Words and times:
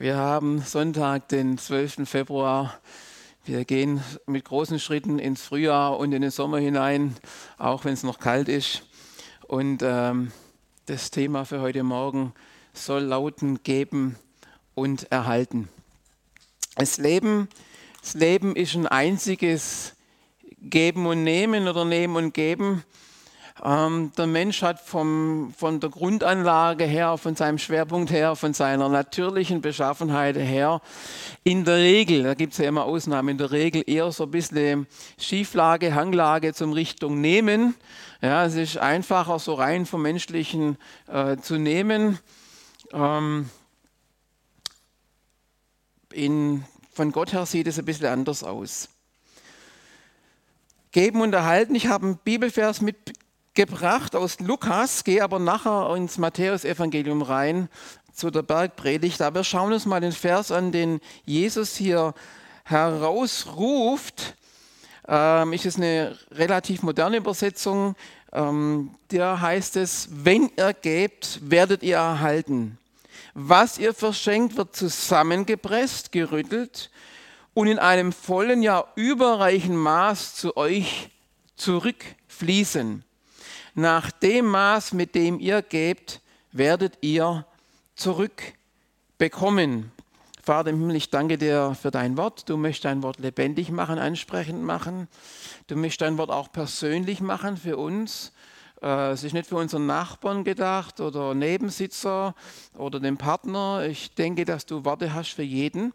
Wir 0.00 0.16
haben 0.16 0.60
Sonntag, 0.60 1.26
den 1.28 1.58
12. 1.58 2.08
Februar. 2.08 2.78
Wir 3.44 3.64
gehen 3.64 4.00
mit 4.26 4.44
großen 4.44 4.78
Schritten 4.78 5.18
ins 5.18 5.42
Frühjahr 5.42 5.98
und 5.98 6.12
in 6.12 6.22
den 6.22 6.30
Sommer 6.30 6.58
hinein, 6.58 7.16
auch 7.56 7.84
wenn 7.84 7.94
es 7.94 8.04
noch 8.04 8.20
kalt 8.20 8.48
ist. 8.48 8.84
Und 9.48 9.82
ähm, 9.82 10.30
das 10.86 11.10
Thema 11.10 11.44
für 11.44 11.60
heute 11.60 11.82
Morgen 11.82 12.32
soll 12.72 13.02
lauten 13.02 13.64
geben 13.64 14.14
und 14.76 15.10
erhalten. 15.10 15.68
Das 16.76 16.98
Leben, 16.98 17.48
das 18.00 18.14
Leben 18.14 18.54
ist 18.54 18.76
ein 18.76 18.86
einziges 18.86 19.96
Geben 20.60 21.06
und 21.08 21.24
Nehmen 21.24 21.66
oder 21.66 21.84
Nehmen 21.84 22.14
und 22.14 22.34
Geben. 22.34 22.84
Ähm, 23.64 24.12
der 24.16 24.26
Mensch 24.26 24.62
hat 24.62 24.80
vom, 24.80 25.52
von 25.56 25.80
der 25.80 25.90
Grundanlage 25.90 26.84
her, 26.84 27.18
von 27.18 27.34
seinem 27.34 27.58
Schwerpunkt 27.58 28.10
her, 28.10 28.36
von 28.36 28.54
seiner 28.54 28.88
natürlichen 28.88 29.60
Beschaffenheit 29.60 30.36
her, 30.36 30.80
in 31.42 31.64
der 31.64 31.76
Regel, 31.76 32.22
da 32.22 32.34
gibt 32.34 32.52
es 32.52 32.58
ja 32.58 32.68
immer 32.68 32.84
Ausnahmen, 32.84 33.30
in 33.30 33.38
der 33.38 33.50
Regel 33.50 33.82
eher 33.86 34.12
so 34.12 34.24
ein 34.24 34.30
bisschen 34.30 34.86
Schieflage, 35.18 35.94
Hanglage 35.94 36.54
zum 36.54 36.72
Richtung 36.72 37.20
Nehmen. 37.20 37.74
Ja, 38.20 38.44
es 38.44 38.54
ist 38.54 38.78
einfacher, 38.78 39.38
so 39.38 39.54
rein 39.54 39.86
vom 39.86 40.02
Menschlichen 40.02 40.76
äh, 41.08 41.36
zu 41.38 41.58
nehmen. 41.58 42.18
Ähm, 42.92 43.50
in, 46.12 46.64
von 46.92 47.12
Gott 47.12 47.32
her 47.32 47.46
sieht 47.46 47.66
es 47.66 47.78
ein 47.78 47.84
bisschen 47.84 48.06
anders 48.06 48.44
aus. 48.44 48.88
Geben 50.90 51.20
und 51.20 51.32
erhalten. 51.32 51.74
Ich 51.74 51.86
habe 51.86 52.06
einen 52.06 52.18
Bibelvers 52.18 52.80
mitgebracht 52.80 53.27
aus 54.14 54.38
Lukas, 54.38 55.02
gehe 55.02 55.20
aber 55.20 55.40
nachher 55.40 55.92
ins 55.96 56.16
Matthäusevangelium 56.16 57.22
rein 57.22 57.68
zu 58.12 58.30
der 58.30 58.42
Bergpredigt. 58.42 59.20
Aber 59.20 59.40
wir 59.40 59.44
schauen 59.44 59.72
uns 59.72 59.84
mal 59.84 60.00
den 60.00 60.12
Vers 60.12 60.52
an, 60.52 60.70
den 60.70 61.00
Jesus 61.24 61.74
hier 61.74 62.14
herausruft. 62.62 64.36
Ähm, 65.08 65.52
ist 65.52 65.66
es 65.66 65.74
eine 65.74 66.16
relativ 66.30 66.84
moderne 66.84 67.16
Übersetzung. 67.16 67.96
Ähm, 68.32 68.94
der 69.10 69.40
heißt 69.40 69.74
es, 69.76 70.08
wenn 70.12 70.52
ihr 70.56 70.72
gebt, 70.72 71.40
werdet 71.42 71.82
ihr 71.82 71.96
erhalten. 71.96 72.78
Was 73.34 73.76
ihr 73.76 73.92
verschenkt, 73.92 74.56
wird 74.56 74.76
zusammengepresst, 74.76 76.12
gerüttelt 76.12 76.90
und 77.54 77.66
in 77.66 77.80
einem 77.80 78.12
vollen, 78.12 78.62
ja 78.62 78.84
überreichen 78.94 79.76
Maß 79.76 80.36
zu 80.36 80.56
euch 80.56 81.10
zurückfließen. 81.56 83.02
Nach 83.78 84.10
dem 84.10 84.46
Maß, 84.46 84.92
mit 84.92 85.14
dem 85.14 85.38
ihr 85.38 85.62
gebt, 85.62 86.20
werdet 86.50 86.98
ihr 87.00 87.46
zurückbekommen. 87.94 89.92
Vater 90.42 90.70
im 90.70 90.80
Himmel, 90.80 90.96
ich 90.96 91.10
danke 91.10 91.38
dir 91.38 91.76
für 91.80 91.92
dein 91.92 92.16
Wort. 92.16 92.48
Du 92.48 92.56
möchtest 92.56 92.86
dein 92.86 93.04
Wort 93.04 93.20
lebendig 93.20 93.70
machen, 93.70 94.00
ansprechend 94.00 94.64
machen. 94.64 95.06
Du 95.68 95.76
möchtest 95.76 96.00
dein 96.00 96.18
Wort 96.18 96.30
auch 96.30 96.50
persönlich 96.50 97.20
machen 97.20 97.56
für 97.56 97.76
uns. 97.76 98.32
Äh, 98.82 99.12
es 99.12 99.22
ist 99.22 99.32
nicht 99.32 99.48
für 99.48 99.54
unseren 99.54 99.86
Nachbarn 99.86 100.42
gedacht 100.42 100.98
oder 100.98 101.32
Nebensitzer 101.36 102.34
oder 102.76 102.98
den 102.98 103.16
Partner. 103.16 103.86
Ich 103.88 104.12
denke, 104.12 104.44
dass 104.44 104.66
du 104.66 104.84
Worte 104.84 105.14
hast 105.14 105.34
für 105.34 105.44
jeden. 105.44 105.92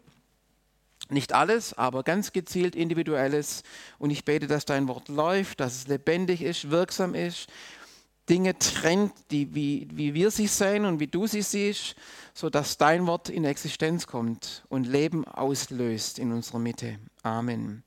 Nicht 1.10 1.32
alles, 1.32 1.76
aber 1.76 2.02
ganz 2.02 2.32
gezielt 2.32 2.74
individuelles. 2.74 3.62
Und 3.98 4.10
ich 4.10 4.24
bete, 4.24 4.46
dass 4.46 4.64
dein 4.64 4.88
Wort 4.88 5.08
läuft, 5.08 5.60
dass 5.60 5.74
es 5.74 5.86
lebendig 5.86 6.42
ist, 6.42 6.70
wirksam 6.70 7.14
ist, 7.14 7.48
Dinge 8.28 8.58
trennt, 8.58 9.12
die, 9.30 9.54
wie, 9.54 9.86
wie 9.92 10.14
wir 10.14 10.30
sie 10.30 10.46
sehen 10.46 10.86
und 10.86 10.98
wie 10.98 11.06
du 11.06 11.26
sie 11.26 11.42
siehst, 11.42 11.94
sodass 12.32 12.78
dein 12.78 13.06
Wort 13.06 13.28
in 13.28 13.44
Existenz 13.44 14.06
kommt 14.06 14.64
und 14.70 14.86
Leben 14.86 15.26
auslöst 15.26 16.18
in 16.18 16.32
unserer 16.32 16.58
Mitte. 16.58 16.98
Amen. 17.22 17.84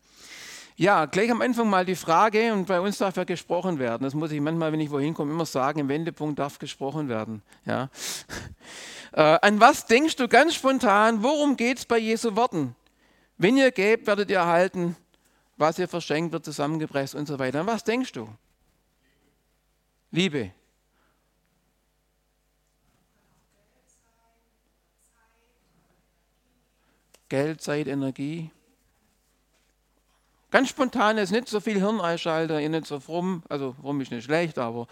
Ja, 0.75 1.05
gleich 1.05 1.31
am 1.31 1.41
Anfang 1.41 1.71
mal 1.71 1.85
die 1.85 1.95
Frage, 1.95 2.53
und 2.53 2.67
bei 2.67 2.79
uns 2.79 2.99
darf 2.99 3.17
ja 3.17 3.23
gesprochen 3.23 3.79
werden. 3.79 4.03
Das 4.03 4.13
muss 4.13 4.31
ich 4.31 4.39
manchmal, 4.39 4.72
wenn 4.72 4.79
ich 4.79 4.91
wohin 4.91 5.16
komme, 5.16 5.31
immer 5.31 5.47
sagen, 5.47 5.79
im 5.79 5.89
Wendepunkt 5.89 6.38
darf 6.38 6.59
gesprochen 6.59 7.09
werden. 7.09 7.41
Ja. 7.66 7.89
Äh, 9.13 9.39
an 9.41 9.59
was 9.59 9.85
denkst 9.85 10.17
du 10.17 10.27
ganz 10.27 10.53
spontan? 10.53 11.23
Worum 11.23 11.56
geht 11.56 11.79
es 11.79 11.85
bei 11.85 11.97
Jesu 11.97 12.35
Worten? 12.35 12.75
Wenn 13.38 13.58
ihr 13.58 13.72
gebt, 13.72 14.08
werdet 14.08 14.30
ihr 14.30 14.38
erhalten. 14.38 14.96
Was 15.58 15.80
ihr 15.80 15.88
verschenkt, 15.88 16.34
wird 16.34 16.46
zusammengepresst 16.46 17.16
und 17.16 17.28
so 17.28 17.40
weiter. 17.40 17.62
An 17.62 17.68
was 17.68 17.84
denkst 17.84 18.12
du? 18.12 18.30
Liebe. 20.12 20.52
Geld, 27.30 27.62
Zeit, 27.62 27.88
Energie. 27.88 28.52
Ganz 30.50 30.69
spontan 30.69 31.18
ist 31.18 31.31
nicht 31.31 31.50
so 31.50 31.59
viel 31.59 31.80
Hirneinschalter, 31.80 32.62
ihr 32.62 32.69
nicht 32.69 32.88
so 32.88 33.02
fromm, 33.02 33.44
also 33.50 33.75
fromm 33.81 34.00
ist 34.00 34.12
nicht 34.12 34.24
schlecht, 34.24 34.58
aber 34.58 34.88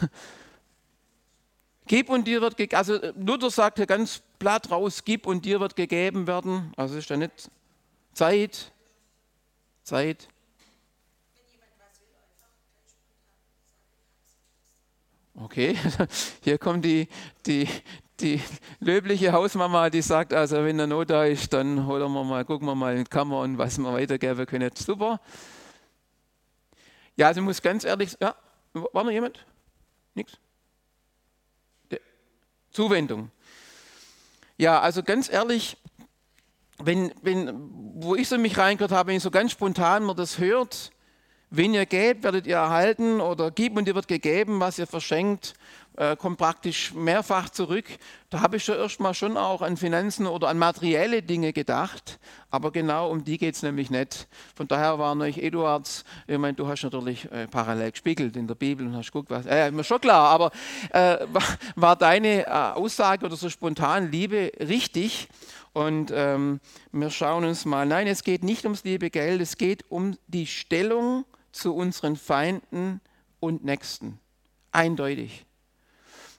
gib 1.86 2.08
und 2.10 2.28
dir 2.28 2.40
wird 2.40 2.56
gegeben, 2.56 2.76
also 2.76 3.00
Luther 3.16 3.50
sagt 3.50 3.78
hier 3.78 3.86
ganz 3.86 4.22
platt 4.38 4.70
raus, 4.70 5.02
gib 5.04 5.26
und 5.26 5.44
dir 5.44 5.58
wird 5.58 5.74
gegeben 5.74 6.28
werden, 6.28 6.72
also 6.76 6.96
ist 6.96 7.10
da 7.10 7.16
nicht 7.16 7.50
Zeit, 8.20 8.70
Zeit. 9.82 10.28
Okay, 15.34 15.74
hier 16.44 16.58
kommt 16.58 16.84
die, 16.84 17.08
die, 17.46 17.66
die 18.20 18.42
löbliche 18.78 19.32
Hausmama, 19.32 19.88
die 19.88 20.02
sagt, 20.02 20.34
also 20.34 20.62
wenn 20.62 20.76
der 20.76 20.86
Not 20.86 21.08
da 21.08 21.24
ist, 21.24 21.50
dann 21.54 21.86
holen 21.86 22.12
wir 22.12 22.24
mal, 22.24 22.44
gucken 22.44 22.68
wir 22.68 22.74
mal 22.74 22.94
in 22.94 23.04
die 23.04 23.08
Kammer 23.08 23.40
und 23.40 23.56
was 23.56 23.78
wir 23.78 23.90
weitergeben 23.90 24.44
können. 24.44 24.70
Super. 24.74 25.18
Ja, 27.16 27.28
also 27.28 27.40
ich 27.40 27.46
muss 27.46 27.62
ganz 27.62 27.84
ehrlich, 27.84 28.18
ja, 28.20 28.36
war 28.74 29.02
noch 29.02 29.12
jemand? 29.12 29.46
Nichts? 30.14 30.38
Zuwendung. 32.70 33.30
Ja, 34.58 34.78
also 34.78 35.02
ganz 35.02 35.32
ehrlich, 35.32 35.78
wenn, 36.84 37.12
wenn, 37.22 37.52
wo 37.94 38.14
ich 38.14 38.28
so 38.28 38.38
mich 38.38 38.56
reingehört 38.58 38.92
habe, 38.92 39.08
wenn 39.08 39.16
ich 39.16 39.22
so 39.22 39.30
ganz 39.30 39.52
spontan 39.52 40.04
man 40.04 40.16
das 40.16 40.38
hört, 40.38 40.90
wenn 41.50 41.74
ihr 41.74 41.84
gebt, 41.84 42.22
werdet 42.22 42.46
ihr 42.46 42.56
erhalten 42.56 43.20
oder 43.20 43.50
gib 43.50 43.76
und 43.76 43.88
ihr 43.88 43.94
wird 43.94 44.06
gegeben, 44.06 44.60
was 44.60 44.78
ihr 44.78 44.86
verschenkt, 44.86 45.54
äh, 45.96 46.16
kommt 46.16 46.38
praktisch 46.38 46.94
mehrfach 46.94 47.50
zurück. 47.50 47.86
Da 48.30 48.40
habe 48.40 48.56
ich 48.56 48.64
schon 48.64 48.76
erstmal 48.76 49.14
schon 49.14 49.36
auch 49.36 49.60
an 49.60 49.76
Finanzen 49.76 50.28
oder 50.28 50.48
an 50.48 50.58
materielle 50.58 51.22
Dinge 51.22 51.52
gedacht, 51.52 52.20
aber 52.50 52.70
genau 52.70 53.10
um 53.10 53.24
die 53.24 53.36
geht 53.36 53.56
es 53.56 53.62
nämlich 53.62 53.90
nicht. 53.90 54.28
Von 54.54 54.68
daher 54.68 55.00
war 55.00 55.16
euch 55.18 55.38
Eduards, 55.38 56.04
ich 56.28 56.38
meine, 56.38 56.54
du 56.54 56.68
hast 56.68 56.84
natürlich 56.84 57.30
äh, 57.32 57.48
parallel 57.48 57.90
gespiegelt 57.90 58.36
in 58.36 58.46
der 58.46 58.54
Bibel 58.54 58.86
und 58.86 58.96
hast 58.96 59.10
geguckt, 59.10 59.30
was, 59.30 59.46
äh, 59.46 59.72
mir 59.72 59.82
schon 59.82 60.00
klar, 60.00 60.28
aber 60.28 60.52
äh, 60.90 61.18
war, 61.32 61.42
war, 61.74 61.96
deine 61.96 62.46
äh, 62.46 62.50
Aussage 62.50 63.26
oder 63.26 63.34
so 63.34 63.50
spontan 63.50 64.12
Liebe 64.12 64.52
richtig? 64.60 65.28
Und 65.72 66.10
ähm, 66.12 66.60
wir 66.92 67.10
schauen 67.10 67.44
uns 67.44 67.64
mal, 67.64 67.86
nein, 67.86 68.06
es 68.06 68.24
geht 68.24 68.42
nicht 68.42 68.64
ums 68.64 68.84
liebe 68.84 69.10
Geld, 69.10 69.40
es 69.40 69.56
geht 69.56 69.84
um 69.88 70.18
die 70.26 70.46
Stellung 70.46 71.24
zu 71.52 71.74
unseren 71.74 72.16
Feinden 72.16 73.00
und 73.38 73.64
Nächsten. 73.64 74.18
Eindeutig. 74.72 75.46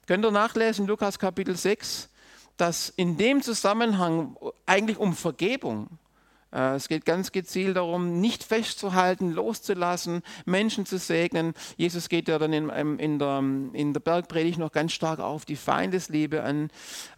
Könnt 0.06 0.26
ihr 0.26 0.32
nachlesen, 0.32 0.88
Lukas 0.88 1.18
Kapitel 1.18 1.56
6, 1.56 2.10
dass 2.58 2.90
in 2.90 3.18
dem 3.18 3.42
Zusammenhang 3.42 4.36
eigentlich 4.66 4.98
um 4.98 5.16
Vergebung 5.16 5.88
es 6.52 6.90
geht 6.90 7.06
ganz 7.06 7.32
gezielt 7.32 7.78
darum, 7.78 8.20
nicht 8.20 8.44
festzuhalten, 8.44 9.32
loszulassen, 9.32 10.22
Menschen 10.46 10.86
zu 10.86 10.98
segnen. 10.98 11.54
Jesus 11.78 12.10
geht 12.10 12.28
ja 12.28 12.38
dann 12.40 12.52
in, 12.52 12.70
in, 13.00 13.20
der, 13.20 13.40
in 13.40 13.94
der 13.94 14.02
Bergpredigt 14.02 14.60
noch 14.60 14.72
ganz 14.72 14.92
stark 14.92 15.20
auf 15.20 15.46
die 15.46 15.56
Feindesliebe 15.56 16.44
an 16.44 16.70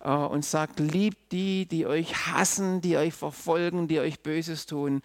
äh, 0.03 0.09
und 0.09 0.45
sagt, 0.45 0.79
liebt 0.79 1.31
die, 1.31 1.65
die 1.65 1.87
euch 1.87 2.27
hassen, 2.27 2.81
die 2.81 2.95
euch 2.95 3.13
verfolgen, 3.13 3.87
die 3.87 3.99
euch 3.99 4.19
Böses 4.19 4.67
tun. 4.67 5.01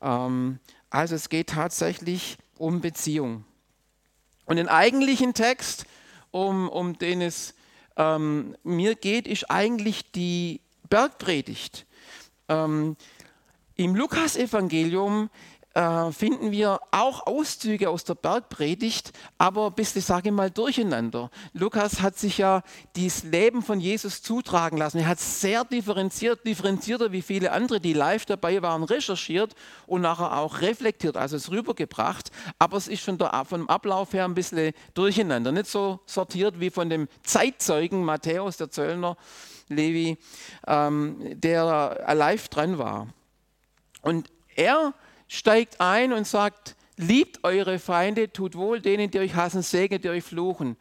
Ähm, 0.00 0.58
also 0.88 1.14
es 1.14 1.28
geht 1.28 1.48
tatsächlich 1.50 2.38
um 2.56 2.80
Beziehung. 2.80 3.44
Und 4.46 4.56
den 4.56 4.68
eigentlichen 4.68 5.34
Text, 5.34 5.84
um, 6.30 6.68
um 6.68 6.98
den 6.98 7.20
es 7.20 7.54
ähm, 7.96 8.56
mir 8.62 8.94
geht, 8.94 9.26
ist 9.26 9.50
eigentlich 9.50 10.12
die 10.12 10.60
Bergpredigt. 10.88 11.84
Im 13.78 13.94
Lukasevangelium 13.94 15.28
äh, 15.76 16.10
finden 16.10 16.52
wir 16.52 16.80
auch 16.92 17.26
Auszüge 17.26 17.90
aus 17.90 18.04
der 18.04 18.14
Bergpredigt, 18.14 19.12
aber 19.36 19.66
ein 19.66 19.74
bisschen, 19.74 20.00
sage 20.00 20.30
ich 20.30 20.34
mal, 20.34 20.50
durcheinander. 20.50 21.30
Lukas 21.52 22.00
hat 22.00 22.16
sich 22.16 22.38
ja 22.38 22.62
dieses 22.96 23.24
Leben 23.24 23.60
von 23.60 23.78
Jesus 23.78 24.22
zutragen 24.22 24.78
lassen. 24.78 25.00
Er 25.00 25.08
hat 25.08 25.20
sehr 25.20 25.64
differenziert, 25.64 26.46
differenzierter 26.46 27.12
wie 27.12 27.20
viele 27.20 27.52
andere, 27.52 27.78
die 27.78 27.92
live 27.92 28.24
dabei 28.24 28.62
waren, 28.62 28.84
recherchiert 28.84 29.54
und 29.86 30.00
nachher 30.00 30.38
auch 30.38 30.62
reflektiert, 30.62 31.18
also 31.18 31.36
es 31.36 31.50
rübergebracht. 31.50 32.30
Aber 32.58 32.78
es 32.78 32.88
ist 32.88 33.02
schon 33.02 33.18
der, 33.18 33.44
vom 33.46 33.68
Ablauf 33.68 34.14
her 34.14 34.24
ein 34.24 34.34
bisschen 34.34 34.72
durcheinander. 34.94 35.52
Nicht 35.52 35.66
so 35.66 36.00
sortiert 36.06 36.58
wie 36.58 36.70
von 36.70 36.88
dem 36.88 37.06
Zeitzeugen 37.22 38.02
Matthäus, 38.02 38.56
der 38.56 38.70
Zöllner, 38.70 39.18
Levi, 39.68 40.16
ähm, 40.66 41.18
der 41.38 42.14
live 42.14 42.48
dran 42.48 42.78
war. 42.78 43.08
Und 44.06 44.30
er 44.54 44.94
steigt 45.26 45.80
ein 45.80 46.12
und 46.12 46.28
sagt, 46.28 46.76
liebt 46.96 47.42
eure 47.42 47.80
Feinde, 47.80 48.32
tut 48.32 48.54
wohl 48.54 48.80
denen, 48.80 49.10
die 49.10 49.18
euch 49.18 49.34
hassen, 49.34 49.62
segnet, 49.62 50.04
die 50.04 50.10
euch 50.10 50.22
fluchen. 50.22 50.76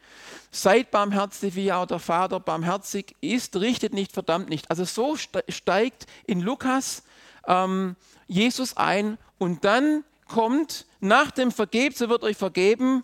Seid 0.51 0.91
barmherzig, 0.91 1.55
wie 1.55 1.73
auch 1.73 1.87
der 1.87 1.97
Vater 1.97 2.39
barmherzig 2.39 3.15
ist, 3.21 3.55
richtet 3.55 3.95
nicht, 3.95 4.11
verdammt 4.11 4.49
nicht. 4.49 4.69
Also 4.69 4.85
so 4.85 5.17
steigt 5.17 6.05
in 6.27 6.39
Lukas 6.39 7.01
ähm, 7.47 7.95
Jesus 8.27 8.77
ein 8.77 9.17
und 9.39 9.65
dann 9.65 10.03
kommt 10.27 10.85
nach 10.99 11.31
dem 11.31 11.51
Vergebt, 11.51 11.97
so 11.97 12.09
wird 12.09 12.21
euch 12.21 12.37
vergeben, 12.37 13.03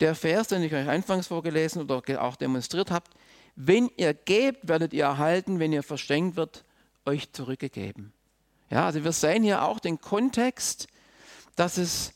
der 0.00 0.14
Vers, 0.14 0.48
den 0.48 0.62
ich 0.62 0.74
euch 0.74 0.86
anfangs 0.86 1.28
vorgelesen 1.28 1.80
oder 1.80 2.02
auch 2.20 2.36
demonstriert 2.36 2.90
habe, 2.90 3.06
wenn 3.56 3.90
ihr 3.96 4.12
gebt, 4.12 4.68
werdet 4.68 4.92
ihr 4.92 5.04
erhalten, 5.04 5.60
wenn 5.60 5.72
ihr 5.72 5.82
verschenkt 5.82 6.36
wird, 6.36 6.62
euch 7.06 7.32
zurückgegeben. 7.32 8.12
Ja, 8.72 8.86
also 8.86 9.04
wir 9.04 9.12
sehen 9.12 9.42
hier 9.42 9.64
auch 9.64 9.80
den 9.80 10.00
Kontext, 10.00 10.88
dass 11.56 11.76
es 11.76 12.14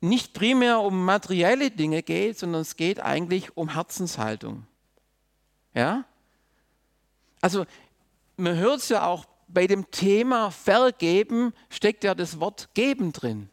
nicht 0.00 0.32
primär 0.32 0.80
um 0.80 1.04
materielle 1.04 1.70
Dinge 1.70 2.02
geht, 2.02 2.40
sondern 2.40 2.62
es 2.62 2.74
geht 2.74 2.98
eigentlich 2.98 3.56
um 3.56 3.68
Herzenshaltung. 3.68 4.66
Ja? 5.74 6.04
Also 7.40 7.66
man 8.36 8.56
hört 8.56 8.80
es 8.80 8.88
ja 8.88 9.06
auch 9.06 9.26
bei 9.46 9.68
dem 9.68 9.88
Thema 9.92 10.50
Vergeben, 10.50 11.52
steckt 11.70 12.02
ja 12.02 12.16
das 12.16 12.40
Wort 12.40 12.70
geben 12.74 13.12
drin. 13.12 13.48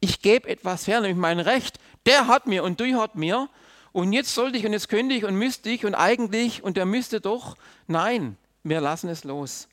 Ich 0.00 0.20
gebe 0.20 0.48
etwas 0.48 0.88
her, 0.88 1.00
nämlich 1.00 1.16
mein 1.16 1.38
Recht. 1.38 1.78
Der 2.06 2.26
hat 2.26 2.48
mir 2.48 2.64
und 2.64 2.80
du 2.80 3.00
hat 3.00 3.14
mir. 3.14 3.48
Und 3.92 4.12
jetzt 4.12 4.34
sollte 4.34 4.58
ich 4.58 4.66
und 4.66 4.72
jetzt 4.72 4.88
könnte 4.88 5.14
ich 5.14 5.24
und 5.24 5.36
müsste 5.36 5.70
ich 5.70 5.86
und 5.86 5.94
eigentlich 5.94 6.64
und 6.64 6.76
der 6.76 6.86
müsste 6.86 7.20
doch. 7.20 7.56
Nein, 7.86 8.36
wir 8.64 8.80
lassen 8.80 9.08
es 9.08 9.22
los. 9.22 9.68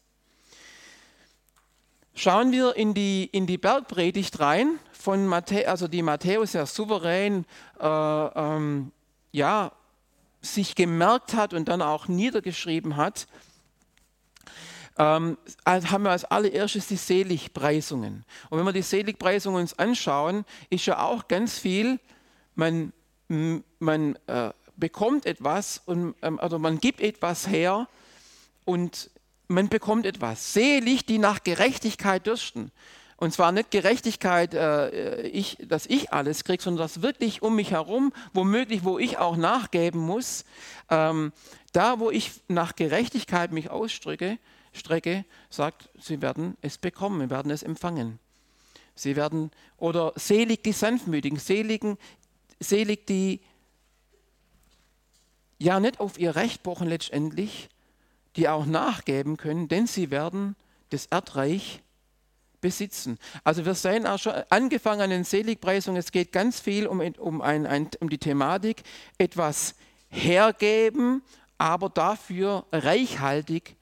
Schauen 2.17 2.53
wir 2.53 2.77
in 2.77 2.94
die, 2.94 3.25
in 3.25 3.45
die 3.45 3.57
Bergpredigt 3.57 4.39
rein, 4.39 4.79
von 4.94 5.27
Matthäus, 5.27 5.65
also 5.65 5.88
die 5.89 6.01
Matthäus 6.01 6.53
ja 6.53 6.65
souverän 6.65 7.45
äh, 7.77 7.85
ähm, 7.85 8.94
ja, 9.33 9.73
sich 10.41 10.75
gemerkt 10.75 11.33
hat 11.33 11.53
und 11.53 11.67
dann 11.67 11.81
auch 11.81 12.07
niedergeschrieben 12.07 12.95
hat, 12.95 13.27
ähm, 14.97 15.38
haben 15.65 16.03
wir 16.03 16.12
als 16.12 16.23
allererstes 16.23 16.88
die 16.88 16.95
Seligpreisungen. 16.95 18.23
Und 18.50 18.59
wenn 18.59 18.65
wir 18.65 18.71
die 18.71 18.81
Seligpreisungen 18.81 19.59
uns 19.59 19.77
anschauen, 19.77 20.45
ist 20.69 20.85
ja 20.85 21.00
auch 21.00 21.27
ganz 21.27 21.59
viel, 21.59 22.00
man, 22.56 22.94
man 23.79 24.18
äh, 24.27 24.51
bekommt 24.77 25.25
etwas 25.25 25.81
und, 25.85 26.15
ähm, 26.21 26.39
oder 26.39 26.59
man 26.59 26.79
gibt 26.79 27.01
etwas 27.01 27.50
her 27.50 27.89
und 28.63 29.09
man 29.47 29.69
bekommt 29.69 30.06
etwas. 30.06 30.53
Selig, 30.53 31.06
die 31.06 31.18
nach 31.18 31.44
Gerechtigkeit 31.44 32.25
dürsten. 32.25 32.71
Und 33.18 33.31
zwar 33.31 33.51
nicht 33.51 33.71
Gerechtigkeit, 33.71 34.53
äh, 34.53 35.21
ich, 35.27 35.57
dass 35.62 35.86
ich 35.86 36.12
alles 36.12 36.44
kriege, 36.44 36.62
sondern 36.62 36.83
dass 36.83 37.01
wirklich 37.01 37.42
um 37.42 37.56
mich 37.56 37.71
herum, 37.71 38.12
womöglich, 38.33 38.83
wo 38.83 39.00
ich 39.00 39.18
auch 39.18 39.38
nachgeben 39.38 40.01
muss, 40.01 40.44
ähm, 40.89 41.31
da, 41.71 42.00
wo 42.00 42.12
ich 42.12 42.31
nach 42.47 42.75
Gerechtigkeit 42.75 43.51
mich 43.51 43.69
ausstrecke, 43.69 44.38
strecke, 44.74 45.24
sagt, 45.50 45.89
sie 46.00 46.21
werden 46.21 46.57
es 46.62 46.77
bekommen, 46.77 47.21
sie 47.21 47.30
werden 47.30 47.51
es 47.51 47.63
empfangen. 47.63 48.19
Sie 48.95 49.15
werden, 49.15 49.51
oder 49.77 50.13
selig 50.15 50.63
die 50.63 50.71
Sanftmütigen, 50.71 51.39
seligen, 51.39 51.97
selig 52.59 53.06
die 53.07 53.42
ja 55.57 55.80
nicht 55.80 56.00
auf 56.00 56.18
ihr 56.18 56.36
Recht 56.36 56.63
pochen 56.63 56.88
letztendlich, 56.88 57.69
die 58.35 58.49
auch 58.49 58.65
nachgeben 58.65 59.37
können, 59.37 59.67
denn 59.67 59.87
sie 59.87 60.11
werden 60.11 60.55
das 60.89 61.07
Erdreich 61.07 61.81
besitzen. 62.61 63.19
Also 63.43 63.65
wir 63.65 63.75
sehen 63.75 64.07
auch 64.07 64.19
schon, 64.19 64.33
angefangen 64.49 65.01
an 65.01 65.09
den 65.09 65.23
Seligpreisungen, 65.23 65.99
es 65.99 66.11
geht 66.11 66.31
ganz 66.31 66.59
viel 66.59 66.87
um, 66.87 66.99
um, 66.99 67.41
ein, 67.41 67.65
ein, 67.65 67.89
um 67.99 68.09
die 68.09 68.17
Thematik, 68.17 68.83
etwas 69.17 69.75
hergeben, 70.09 71.21
aber 71.57 71.89
dafür 71.89 72.65
reichhaltig 72.71 73.75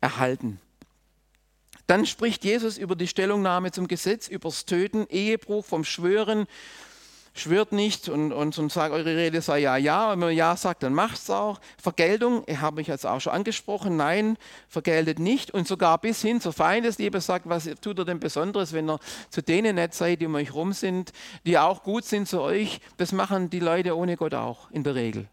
erhalten. 0.00 0.60
Dann 1.86 2.06
spricht 2.06 2.44
Jesus 2.44 2.78
über 2.78 2.96
die 2.96 3.08
Stellungnahme 3.08 3.72
zum 3.72 3.88
Gesetz, 3.88 4.28
übers 4.28 4.64
Töten, 4.64 5.06
Ehebruch, 5.08 5.64
vom 5.64 5.84
Schwören, 5.84 6.46
schwört 7.34 7.72
nicht 7.72 8.08
und, 8.08 8.32
und, 8.32 8.58
und 8.58 8.72
sagt, 8.72 8.92
eure 8.92 9.16
Rede 9.16 9.40
sei 9.40 9.60
ja, 9.60 9.76
ja. 9.76 10.12
Und 10.12 10.20
wenn 10.20 10.28
man 10.28 10.36
ja 10.36 10.56
sagt, 10.56 10.82
dann 10.82 10.92
macht 10.92 11.16
es 11.16 11.30
auch. 11.30 11.60
Vergeltung, 11.78 12.44
habe 12.60 12.80
ich 12.80 12.88
jetzt 12.88 13.06
auch 13.06 13.20
schon 13.20 13.32
angesprochen, 13.32 13.96
nein, 13.96 14.36
vergeltet 14.68 15.18
nicht. 15.18 15.50
Und 15.50 15.66
sogar 15.66 15.98
bis 15.98 16.20
hin 16.20 16.40
zur 16.40 16.52
Feindesliebe 16.52 17.20
sagt, 17.20 17.48
was 17.48 17.68
tut 17.80 17.98
er 17.98 18.04
denn 18.04 18.20
Besonderes, 18.20 18.72
wenn 18.72 18.88
er 18.90 19.00
zu 19.30 19.42
denen 19.42 19.76
nicht 19.76 19.94
seid, 19.94 20.20
die 20.20 20.26
um 20.26 20.34
euch 20.34 20.52
rum 20.52 20.72
sind, 20.72 21.12
die 21.46 21.58
auch 21.58 21.82
gut 21.82 22.04
sind 22.04 22.28
zu 22.28 22.40
euch. 22.40 22.80
Das 22.98 23.12
machen 23.12 23.50
die 23.50 23.60
Leute 23.60 23.96
ohne 23.96 24.16
Gott 24.16 24.34
auch 24.34 24.70
in 24.70 24.84
der 24.84 24.94
Regel. 24.94 25.28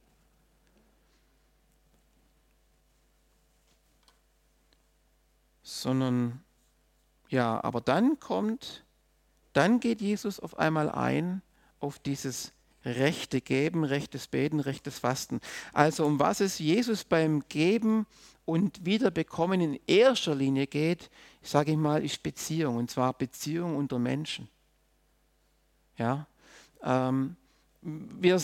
Sondern, 5.64 6.42
ja, 7.28 7.64
aber 7.64 7.82
dann 7.82 8.20
kommt, 8.20 8.84
dann 9.54 9.80
geht 9.80 10.02
Jesus 10.02 10.40
auf 10.40 10.58
einmal 10.58 10.90
ein 10.90 11.42
auf 11.80 12.00
dieses 12.00 12.52
rechte 12.86 13.42
Geben, 13.42 13.84
rechtes 13.84 14.28
Beten, 14.28 14.60
rechtes 14.60 15.00
Fasten. 15.00 15.42
Also 15.74 16.06
um 16.06 16.20
was 16.20 16.40
es 16.40 16.60
Jesus 16.60 17.04
beim 17.04 17.44
Geben 17.50 18.06
und 18.46 18.86
Wiederbekommen 18.86 19.62
in 19.62 19.80
erster 19.86 20.34
Linie 20.34 20.68
geht, 20.68 21.10
sage 21.42 21.72
ich 21.72 21.78
mal, 21.78 22.04
ist 22.04 22.24
Beziehung. 22.24 22.78
Und 22.78 22.90
zwar 22.90 23.14
Beziehung 23.14 23.76
unter 23.76 24.00
Menschen. 24.00 24.48
Ja, 25.98 26.28
ähm, 26.82 27.36
wir, 27.82 28.42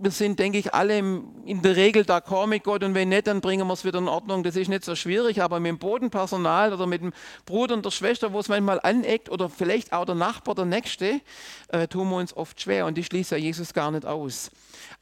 wir 0.00 0.10
sind, 0.10 0.38
denke 0.38 0.58
ich, 0.58 0.72
alle 0.72 0.98
in 0.98 1.62
der 1.62 1.76
Regel 1.76 2.04
d'accord 2.04 2.46
mit 2.46 2.64
Gott 2.64 2.82
und 2.84 2.94
wenn 2.94 3.10
nicht, 3.10 3.26
dann 3.26 3.40
bringen 3.40 3.66
wir 3.66 3.72
es 3.74 3.84
wieder 3.84 3.98
in 3.98 4.08
Ordnung. 4.08 4.42
Das 4.42 4.56
ist 4.56 4.68
nicht 4.68 4.84
so 4.84 4.94
schwierig, 4.94 5.42
aber 5.42 5.60
mit 5.60 5.70
dem 5.70 5.78
Bodenpersonal 5.78 6.72
oder 6.72 6.86
mit 6.86 7.02
dem 7.02 7.12
Bruder 7.44 7.74
und 7.74 7.84
der 7.84 7.90
Schwester, 7.90 8.32
wo 8.32 8.40
es 8.40 8.48
manchmal 8.48 8.80
aneckt 8.80 9.28
oder 9.28 9.48
vielleicht 9.48 9.92
auch 9.92 10.06
der 10.06 10.14
Nachbar, 10.14 10.54
der 10.54 10.64
Nächste, 10.64 11.20
äh, 11.68 11.86
tun 11.88 12.08
wir 12.08 12.16
uns 12.16 12.34
oft 12.34 12.60
schwer 12.60 12.86
und 12.86 12.96
die 12.96 13.04
schließt 13.04 13.32
ja 13.32 13.36
Jesus 13.36 13.74
gar 13.74 13.90
nicht 13.90 14.06
aus. 14.06 14.50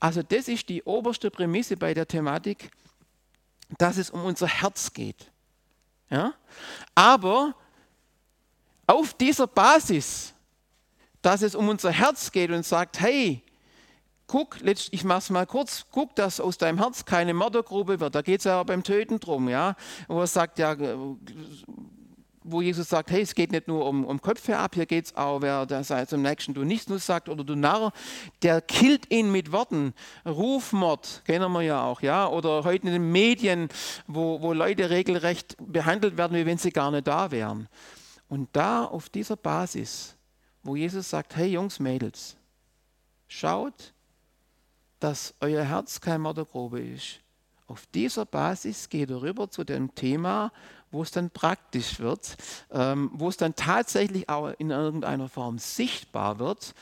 Also 0.00 0.22
das 0.22 0.48
ist 0.48 0.68
die 0.68 0.82
oberste 0.82 1.30
Prämisse 1.30 1.76
bei 1.76 1.94
der 1.94 2.08
Thematik, 2.08 2.70
dass 3.78 3.96
es 3.98 4.10
um 4.10 4.24
unser 4.24 4.48
Herz 4.48 4.92
geht. 4.92 5.30
Ja? 6.10 6.34
Aber 6.94 7.55
auf 8.86 9.14
dieser 9.14 9.46
Basis, 9.46 10.32
dass 11.22 11.43
es 11.43 11.55
um 11.55 11.69
unser 11.69 11.90
Herz 11.90 12.31
geht 12.31 12.50
und 12.50 12.64
sagt, 12.64 13.00
hey, 13.00 13.43
guck, 14.26 14.58
ich 14.62 15.04
mache 15.04 15.18
es 15.18 15.30
mal 15.30 15.46
kurz, 15.46 15.86
guck, 15.90 16.14
dass 16.16 16.40
aus 16.40 16.58
deinem 16.58 16.78
Herz 16.78 17.04
keine 17.04 17.34
Mördergrube 17.34 18.00
wird. 18.00 18.14
Da 18.14 18.22
geht 18.22 18.40
es 18.40 18.44
ja 18.44 18.62
beim 18.62 18.82
Töten 18.82 19.20
drum, 19.20 19.48
ja. 19.48 19.76
Wo 20.08 20.20
er 20.20 20.26
sagt, 20.26 20.58
ja, 20.58 20.76
wo 22.48 22.62
Jesus 22.62 22.88
sagt, 22.88 23.10
hey, 23.10 23.22
es 23.22 23.34
geht 23.34 23.50
nicht 23.50 23.66
nur 23.66 23.86
um, 23.86 24.04
um 24.04 24.20
Köpfe 24.20 24.56
ab, 24.56 24.74
hier 24.74 24.86
geht 24.86 25.06
es 25.06 25.16
auch, 25.16 25.42
wer 25.42 25.66
zum 26.06 26.22
Nächsten 26.22 26.54
du 26.54 26.64
nichts 26.64 26.88
nur 26.88 26.98
sagt 26.98 27.28
oder 27.28 27.44
du 27.44 27.56
Narr, 27.56 27.92
der 28.42 28.60
killt 28.60 29.12
ihn 29.12 29.32
mit 29.32 29.52
Worten. 29.52 29.94
Rufmord, 30.24 31.22
kennen 31.24 31.50
wir 31.52 31.62
ja 31.62 31.84
auch, 31.84 32.02
ja. 32.02 32.28
Oder 32.28 32.64
heute 32.64 32.86
in 32.86 32.92
den 32.92 33.10
Medien, 33.10 33.68
wo, 34.06 34.40
wo 34.40 34.52
Leute 34.52 34.90
regelrecht 34.90 35.56
behandelt 35.60 36.16
werden, 36.16 36.36
wie 36.36 36.46
wenn 36.46 36.58
sie 36.58 36.70
gar 36.70 36.90
nicht 36.90 37.06
da 37.06 37.30
wären. 37.30 37.68
Und 38.28 38.48
da 38.52 38.84
auf 38.84 39.08
dieser 39.08 39.36
Basis, 39.36 40.16
wo 40.62 40.76
Jesus 40.76 41.10
sagt, 41.10 41.36
hey 41.36 41.48
Jungs, 41.48 41.78
Mädels, 41.78 42.36
schaut, 43.28 43.92
dass 45.00 45.34
euer 45.41 45.65
Herz 45.65 46.00
kein 46.00 46.20
Mördergrube 46.20 46.81
ist. 46.81 47.20
Auf 47.67 47.86
dieser 47.86 48.24
Basis 48.24 48.88
geht 48.88 49.10
er 49.10 49.22
rüber 49.22 49.50
zu 49.50 49.65
dem 49.65 49.94
Thema, 49.94 50.53
wo 50.91 51.03
es 51.03 51.10
dann 51.10 51.31
praktisch 51.31 51.98
wird, 51.98 52.36
ähm, 52.70 53.10
wo 53.12 53.29
es 53.29 53.36
dann 53.36 53.55
tatsächlich 53.56 54.29
auch 54.29 54.53
in 54.58 54.70
irgendeiner 54.70 55.29
Form 55.29 55.58
sichtbar 55.58 56.38
wird 56.38 56.74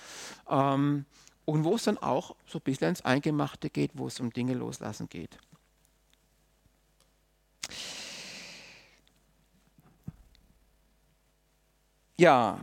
ähm, 0.48 1.06
und 1.46 1.64
wo 1.64 1.76
es 1.76 1.84
dann 1.84 1.98
auch 1.98 2.36
so 2.46 2.58
ein 2.58 2.62
bisschen 2.62 2.90
ins 2.90 3.04
Eingemachte 3.04 3.70
geht, 3.70 3.92
wo 3.94 4.06
es 4.06 4.20
um 4.20 4.30
Dinge 4.30 4.54
loslassen 4.54 5.08
geht. 5.08 5.38
ja, 12.16 12.58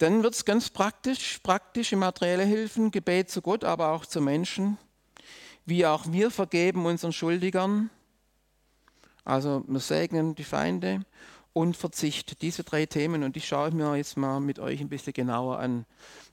dann 0.00 0.22
wird 0.22 0.34
es 0.34 0.46
ganz 0.46 0.70
praktisch, 0.70 1.40
praktische 1.42 1.94
materielle 1.94 2.44
Hilfen, 2.44 2.90
Gebet 2.90 3.30
zu 3.30 3.42
Gott, 3.42 3.64
aber 3.64 3.90
auch 3.90 4.06
zu 4.06 4.22
Menschen, 4.22 4.78
wie 5.66 5.84
auch 5.84 6.06
wir 6.10 6.30
vergeben 6.30 6.86
unseren 6.86 7.12
Schuldigern. 7.12 7.90
Also 9.26 9.62
wir 9.68 9.78
segnen 9.78 10.34
die 10.34 10.44
Feinde 10.44 11.04
und 11.52 11.76
Verzicht. 11.76 12.40
Diese 12.40 12.64
drei 12.64 12.86
Themen 12.86 13.24
und 13.24 13.36
die 13.36 13.42
schaue 13.42 13.68
ich 13.68 13.74
mir 13.74 13.94
jetzt 13.94 14.16
mal 14.16 14.40
mit 14.40 14.58
euch 14.58 14.80
ein 14.80 14.88
bisschen 14.88 15.12
genauer 15.12 15.58
an. 15.58 15.84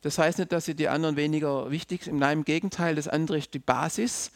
Das 0.01 0.17
heißt 0.17 0.39
nicht, 0.39 0.53
dass 0.53 0.63
sie 0.63 0.75
die 0.75 0.87
anderen 0.87 1.17
weniger 1.17 1.69
wichtig 1.69 2.03
sind. 2.03 2.19
Nein, 2.19 2.39
im 2.39 2.45
Gegenteil, 2.45 2.95
das 2.95 3.09
andere 3.09 3.37
ist 3.37 3.53
die 3.53 3.59
Basis. 3.59 4.31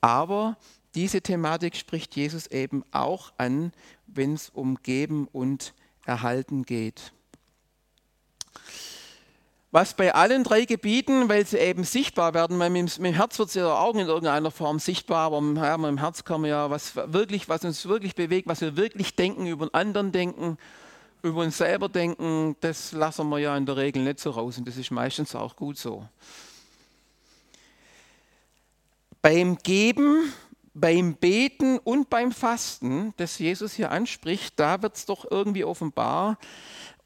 Aber 0.00 0.56
diese 0.96 1.20
Thematik 1.20 1.76
spricht 1.76 2.16
Jesus 2.16 2.48
eben 2.48 2.82
auch 2.90 3.32
an, 3.38 3.72
wenn 4.08 4.34
es 4.34 4.50
um 4.50 4.82
Geben 4.82 5.28
und 5.30 5.72
Erhalten 6.04 6.64
geht. 6.64 7.12
Was 9.70 9.94
bei 9.94 10.14
allen 10.14 10.44
drei 10.44 10.66
Gebieten, 10.66 11.30
weil 11.30 11.46
sie 11.46 11.56
eben 11.56 11.84
sichtbar 11.84 12.34
werden, 12.34 12.58
weil 12.58 12.68
mit, 12.68 12.98
dem 12.98 13.04
Herz 13.06 13.38
wird 13.38 13.48
es 13.48 13.54
ja 13.54 13.74
auch 13.74 13.94
in 13.94 14.06
irgendeiner 14.06 14.50
Form 14.50 14.78
sichtbar, 14.78 15.32
aber 15.32 15.40
ja, 15.40 15.78
mit 15.78 15.88
dem 15.88 15.98
Herz 15.98 16.24
kann 16.24 16.42
man 16.42 16.50
ja, 16.50 16.68
was 16.68 16.94
wirklich, 16.94 17.48
was 17.48 17.64
uns 17.64 17.86
wirklich 17.86 18.14
bewegt, 18.14 18.48
was 18.48 18.60
wir 18.60 18.76
wirklich 18.76 19.16
denken, 19.16 19.46
über 19.46 19.64
einen 19.64 19.74
anderen 19.74 20.12
denken, 20.12 20.58
über 21.22 21.40
uns 21.40 21.56
selber 21.56 21.88
denken, 21.88 22.54
das 22.60 22.92
lassen 22.92 23.30
wir 23.30 23.38
ja 23.38 23.56
in 23.56 23.64
der 23.64 23.78
Regel 23.78 24.02
nicht 24.02 24.20
so 24.20 24.30
raus 24.30 24.58
und 24.58 24.68
das 24.68 24.76
ist 24.76 24.90
meistens 24.90 25.34
auch 25.34 25.56
gut 25.56 25.78
so. 25.78 26.06
Beim 29.22 29.56
Geben, 29.56 30.32
beim 30.74 31.14
Beten 31.14 31.78
und 31.78 32.10
beim 32.10 32.32
Fasten, 32.32 33.14
das 33.16 33.38
Jesus 33.38 33.72
hier 33.74 33.90
anspricht, 33.90 34.58
da 34.58 34.82
wird 34.82 34.96
es 34.96 35.06
doch 35.06 35.30
irgendwie 35.30 35.64
offenbar. 35.64 36.38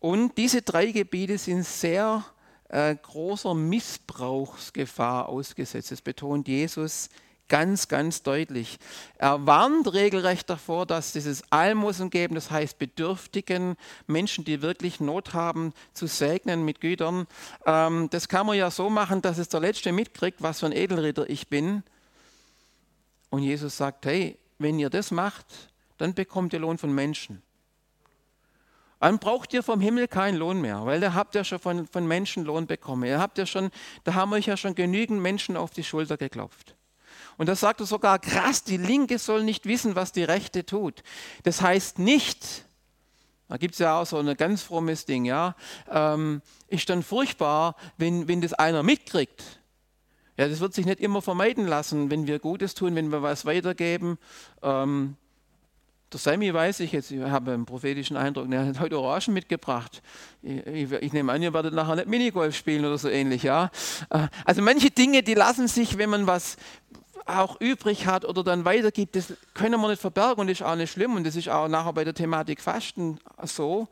Und 0.07 0.39
diese 0.39 0.63
drei 0.63 0.93
Gebiete 0.93 1.37
sind 1.37 1.65
sehr 1.65 2.25
äh, 2.69 2.95
großer 2.95 3.55
Missbrauchsgefahr 3.55 5.29
ausgesetzt. 5.29 5.91
Das 5.91 6.01
betont 6.01 6.47
Jesus 6.47 7.09
ganz, 7.49 7.89
ganz 7.89 8.23
deutlich. 8.23 8.79
Er 9.19 9.45
warnt 9.49 9.93
regelrecht 9.93 10.49
davor, 10.49 10.87
dass 10.87 11.11
dieses 11.11 11.43
Almosen 11.51 12.11
geben, 12.11 12.37
das 12.37 12.53
heißt 12.53 12.79
Bedürftigen, 12.79 13.75
Menschen, 14.07 14.45
die 14.45 14.63
wirklich 14.63 15.01
Not 15.01 15.35
haben, 15.35 15.73
zu 15.93 16.07
segnen 16.07 16.65
mit 16.65 16.81
Gütern. 16.81 17.27
Ähm, 17.67 18.09
das 18.11 18.29
kann 18.29 18.47
man 18.47 18.57
ja 18.57 18.71
so 18.71 18.89
machen, 18.89 19.23
dass 19.23 19.39
es 19.39 19.49
der 19.49 19.59
Letzte 19.59 19.91
mitkriegt, 19.91 20.41
was 20.41 20.61
für 20.61 20.67
ein 20.67 20.73
Edelritter 20.73 21.29
ich 21.29 21.49
bin. 21.49 21.83
Und 23.31 23.43
Jesus 23.43 23.77
sagt, 23.77 24.07
hey, 24.07 24.39
wenn 24.61 24.79
ihr 24.79 24.89
das 24.89 25.11
macht, 25.11 25.47
dann 25.99 26.15
bekommt 26.15 26.53
ihr 26.53 26.61
Lohn 26.61 26.79
von 26.79 26.95
Menschen 26.95 27.43
dann 29.01 29.19
braucht 29.19 29.53
ihr 29.53 29.63
vom 29.63 29.81
Himmel 29.81 30.09
keinen 30.09 30.37
Lohn 30.37 30.61
mehr, 30.61 30.85
weil 30.87 31.01
da 31.01 31.15
habt 31.15 31.35
ihr 31.35 31.45
schon 31.45 31.59
von, 31.59 31.87
von 31.87 32.07
Menschen 32.07 32.45
Lohn 32.45 32.67
bekommen. 32.67 33.05
Ihr 33.05 33.21
habt 33.21 33.39
ja 33.39 33.47
schon, 33.47 33.71
da 34.05 34.15
haben 34.15 34.33
euch 34.33 34.47
ja 34.47 34.57
schon 34.57 34.75
genügend 34.75 35.21
Menschen 35.21 35.57
auf 35.57 35.71
die 35.71 35.85
Schulter 35.85 36.17
geklopft. 36.17 36.75
Und 37.37 37.49
da 37.49 37.55
sagt 37.55 37.81
er 37.81 37.87
sogar, 37.87 38.19
krass, 38.19 38.65
die 38.65 38.79
Linke 38.79 39.19
soll 39.19 39.45
nicht 39.45 39.67
wissen, 39.67 39.95
was 39.95 40.13
die 40.13 40.25
Rechte 40.25 40.65
tut. 40.65 41.03
Das 41.43 41.61
heißt 41.61 41.99
nicht, 41.99 42.65
da 43.49 43.59
gibt 43.59 43.75
es 43.75 43.79
ja 43.79 44.01
auch 44.01 44.07
so 44.07 44.19
ein 44.19 44.37
ganz 44.37 44.63
frommes 44.63 45.05
Ding, 45.05 45.25
ja, 45.25 45.55
ähm, 45.91 46.43
ist 46.69 46.89
dann 46.89 47.03
furchtbar, 47.03 47.77
wenn, 47.99 48.27
wenn 48.27 48.41
das 48.41 48.55
einer 48.55 48.83
mitkriegt. 48.83 49.61
Ja, 50.39 50.49
das 50.49 50.61
wird 50.61 50.75
sich 50.75 50.85
nicht 50.85 51.01
immer 51.01 51.23
vermeiden 51.23 51.67
lassen, 51.67 52.11
wenn 52.11 52.27
wir 52.27 52.39
Gutes 52.39 52.75
tun, 52.75 52.95
wenn 52.95 53.09
wir 53.09 53.23
was 53.23 53.45
weitergeben. 53.45 54.19
Ähm, 54.63 55.17
der 56.13 56.21
Sammy 56.21 56.55
weiß 56.55 56.81
ich 56.81 56.93
jetzt, 56.93 57.11
ich 57.11 57.21
habe 57.21 57.53
einen 57.53 57.67
prophetischen 57.67 58.17
Eindruck, 58.17 58.51
er 58.53 58.67
hat 58.67 58.81
heute 58.81 58.99
Orangen 58.99 59.35
mitgebracht. 59.35 60.03
Ich, 60.43 60.67
ich, 60.67 60.93
ich, 60.93 61.13
nehme 61.13 61.33
an, 61.33 61.43
ihr 61.43 61.53
werdet 61.53 61.75
nachher 61.75 61.97
nicht 61.97 62.09
Minigolf 62.09 62.55
spielen 62.55 62.85
oder 62.85 62.97
so 62.97 63.09
ähnlich, 63.09 63.43
ja. 63.43 63.71
Äh, 64.11 64.29
also 64.45 64.63
manche 64.63 64.91
Dinge, 64.91 65.23
die 65.23 65.35
lassen 65.35 65.67
sich, 65.67 65.99
wenn 65.99 66.11
man 66.11 66.27
was 66.27 66.57
auch 67.27 67.61
übrig 67.61 68.07
hat 68.07 68.25
oder 68.25 68.45
dann 68.45 68.65
weitergibt, 68.65 69.17
das 69.17 69.35
können 69.53 69.81
wir 69.81 69.89
nicht 69.89 70.01
verbergen 70.01 70.41
und 70.41 70.47
das 70.47 70.61
ist 70.61 70.67
auch 70.67 70.77
nicht 70.77 70.93
schlimm 70.93 71.17
und 71.17 71.27
das 71.27 71.35
ist 71.35 71.49
auch 71.49 71.67
nachher 71.67 71.93
bei 71.93 72.05
der 72.05 72.15
Thematik 72.15 72.61
Fasten 72.61 73.19
so. 73.43 73.89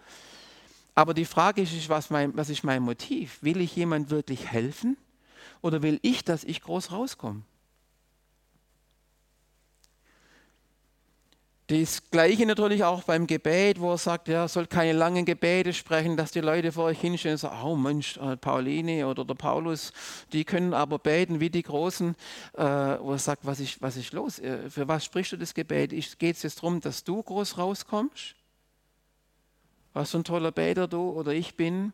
Aber 0.95 1.15
die 1.15 1.25
Frage 1.25 1.63
ist, 1.63 1.89
was, 1.89 2.11
mein, 2.11 2.37
was 2.37 2.49
ist 2.49 2.63
mein 2.63 2.83
Motiv? 2.83 3.43
Will 3.43 3.61
ich 3.61 3.75
jemand 3.75 4.11
wirklich 4.11 4.47
helfen 4.47 4.97
oder 5.61 5.83
will 5.83 5.99
ich, 6.03 6.25
dass 6.25 6.45
ich 6.45 6.63
groß 6.63 6.93
rauskomme? 6.93 7.43
Das 11.81 12.09
Gleiche 12.09 12.47
natürlich 12.47 12.85
auch 12.85 13.03
beim 13.03 13.27
Gebet, 13.27 13.81
wo 13.81 13.91
er 13.91 13.99
sagt, 13.99 14.29
er 14.29 14.47
soll 14.47 14.69
keine 14.69 14.93
langen 14.93 15.25
Gebete 15.25 15.73
sprechen, 15.73 16.17
dass 16.17 16.31
die 16.31 16.41
Leute 16.41 16.71
vor 16.71 16.85
euch 16.85 17.01
hinstehen 17.01 17.33
und 17.33 17.39
sagen, 17.39 17.61
oh 17.65 17.75
Mensch, 17.75 18.17
äh, 18.17 18.37
Pauline 18.37 19.09
oder 19.09 19.25
der 19.25 19.35
Paulus, 19.35 19.93
die 20.33 20.45
können 20.45 20.73
aber 20.73 21.01
beten 21.01 21.41
wie 21.41 21.51
die 21.51 21.65
Großen. 21.65 22.15
Äh, 22.53 22.63
wo 22.63 23.11
er 23.11 23.19
sagt, 23.19 23.45
was 23.45 23.59
ist, 23.59 23.83
was 23.83 23.97
ist 23.97 24.13
los? 24.13 24.39
Äh, 24.39 24.71
für 24.71 24.87
was 24.87 25.05
sprichst 25.05 25.33
du 25.33 25.37
das 25.37 25.53
Gebet? 25.53 25.91
Geht 25.91 26.37
es 26.37 26.45
jetzt 26.45 26.59
darum, 26.59 26.81
dass 26.81 27.03
du 27.03 27.21
groß 27.21 27.59
rauskommst? 27.59 28.37
Was 29.95 30.13
für 30.13 30.19
ein 30.19 30.25
toller 30.25 30.53
Beter 30.53 30.87
du 30.87 31.11
oder 31.11 31.33
ich 31.33 31.57
bin? 31.57 31.93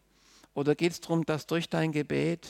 Oder 0.52 0.74
geht 0.74 0.92
es 0.92 1.00
darum, 1.00 1.24
dass 1.24 1.46
durch 1.46 1.70
dein 1.70 1.92
Gebet 1.92 2.46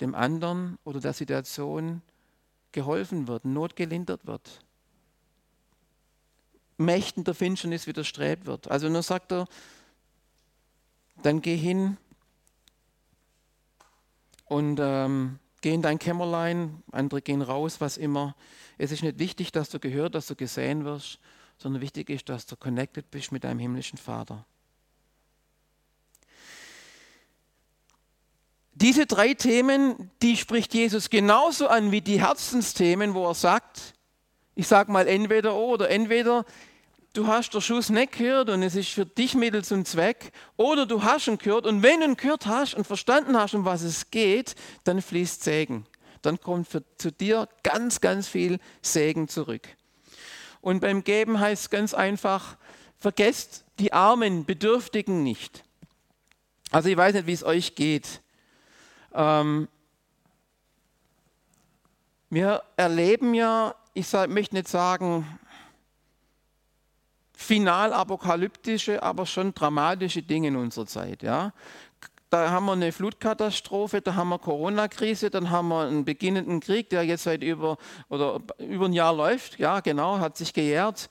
dem 0.00 0.16
anderen 0.16 0.76
oder 0.82 0.98
der 0.98 1.12
Situation 1.12 2.02
geholfen 2.72 3.28
wird, 3.28 3.44
Not 3.44 3.76
gelindert 3.76 4.26
wird? 4.26 4.64
Mächten 6.80 7.24
der 7.24 7.34
Finsternis 7.34 7.86
widerstrebt 7.86 8.46
wird. 8.46 8.70
Also 8.70 8.88
nur 8.88 9.02
sagt 9.02 9.32
er, 9.32 9.46
dann 11.22 11.42
geh 11.42 11.56
hin 11.56 11.98
und 14.46 14.80
ähm, 14.80 15.38
geh 15.60 15.74
in 15.74 15.82
dein 15.82 15.98
Kämmerlein, 15.98 16.82
andere 16.90 17.22
gehen 17.22 17.42
raus, 17.42 17.80
was 17.80 17.96
immer. 17.96 18.34
Es 18.78 18.92
ist 18.92 19.02
nicht 19.02 19.18
wichtig, 19.18 19.52
dass 19.52 19.68
du 19.68 19.78
gehört, 19.78 20.14
dass 20.14 20.26
du 20.26 20.34
gesehen 20.34 20.84
wirst, 20.84 21.18
sondern 21.58 21.82
wichtig 21.82 22.08
ist, 22.08 22.28
dass 22.28 22.46
du 22.46 22.56
connected 22.56 23.10
bist 23.10 23.30
mit 23.30 23.44
deinem 23.44 23.58
himmlischen 23.58 23.98
Vater. 23.98 24.46
Diese 28.72 29.04
drei 29.04 29.34
Themen, 29.34 30.10
die 30.22 30.38
spricht 30.38 30.72
Jesus 30.72 31.10
genauso 31.10 31.68
an 31.68 31.92
wie 31.92 32.00
die 32.00 32.18
Herzensthemen, 32.18 33.12
wo 33.12 33.28
er 33.28 33.34
sagt, 33.34 33.92
ich 34.54 34.66
sage 34.66 34.90
mal 34.90 35.06
entweder 35.06 35.54
oder, 35.54 35.90
entweder 35.90 36.46
du 37.12 37.26
hast 37.26 37.50
den 37.50 37.60
Schuss 37.60 37.90
nicht 37.90 38.12
gehört 38.12 38.50
und 38.50 38.62
es 38.62 38.74
ist 38.74 38.90
für 38.90 39.06
dich 39.06 39.34
Mittel 39.34 39.64
zum 39.64 39.84
Zweck, 39.84 40.32
oder 40.56 40.86
du 40.86 41.02
hast 41.02 41.26
ihn 41.26 41.38
gehört 41.38 41.66
und 41.66 41.82
wenn 41.82 42.00
du 42.00 42.06
ihn 42.06 42.16
gehört 42.16 42.46
hast 42.46 42.74
und 42.74 42.86
verstanden 42.86 43.36
hast, 43.36 43.54
um 43.54 43.64
was 43.64 43.82
es 43.82 44.10
geht, 44.10 44.54
dann 44.84 45.02
fließt 45.02 45.42
Segen. 45.42 45.86
Dann 46.22 46.40
kommt 46.40 46.68
für, 46.68 46.84
zu 46.98 47.10
dir 47.10 47.48
ganz, 47.62 48.00
ganz 48.00 48.28
viel 48.28 48.58
Segen 48.82 49.28
zurück. 49.28 49.68
Und 50.60 50.80
beim 50.80 51.02
Geben 51.02 51.40
heißt 51.40 51.62
es 51.62 51.70
ganz 51.70 51.94
einfach, 51.94 52.56
vergesst 52.98 53.64
die 53.78 53.92
armen 53.92 54.44
Bedürftigen 54.44 55.22
nicht. 55.22 55.64
Also 56.70 56.90
ich 56.90 56.96
weiß 56.96 57.14
nicht, 57.14 57.26
wie 57.26 57.32
es 57.32 57.42
euch 57.42 57.74
geht. 57.74 58.20
Ähm, 59.14 59.68
wir 62.28 62.62
erleben 62.76 63.34
ja, 63.34 63.74
ich 63.94 64.12
möchte 64.28 64.54
nicht 64.54 64.68
sagen, 64.68 65.26
final 67.40 67.92
apokalyptische, 67.92 69.02
aber 69.02 69.24
schon 69.24 69.54
dramatische 69.54 70.22
Dinge 70.22 70.48
in 70.48 70.56
unserer 70.56 70.86
Zeit. 70.86 71.22
Ja? 71.22 71.52
Da 72.28 72.50
haben 72.50 72.66
wir 72.66 72.72
eine 72.72 72.92
Flutkatastrophe, 72.92 74.02
da 74.02 74.14
haben 74.14 74.28
wir 74.28 74.38
Corona-Krise, 74.38 75.30
dann 75.30 75.50
haben 75.50 75.68
wir 75.68 75.86
einen 75.86 76.04
beginnenden 76.04 76.60
Krieg, 76.60 76.90
der 76.90 77.02
jetzt 77.02 77.24
seit 77.24 77.42
über, 77.42 77.78
oder 78.08 78.40
über 78.58 78.84
ein 78.84 78.92
Jahr 78.92 79.14
läuft. 79.14 79.58
Ja, 79.58 79.80
genau, 79.80 80.18
hat 80.18 80.36
sich 80.36 80.52
gejährt. 80.52 81.08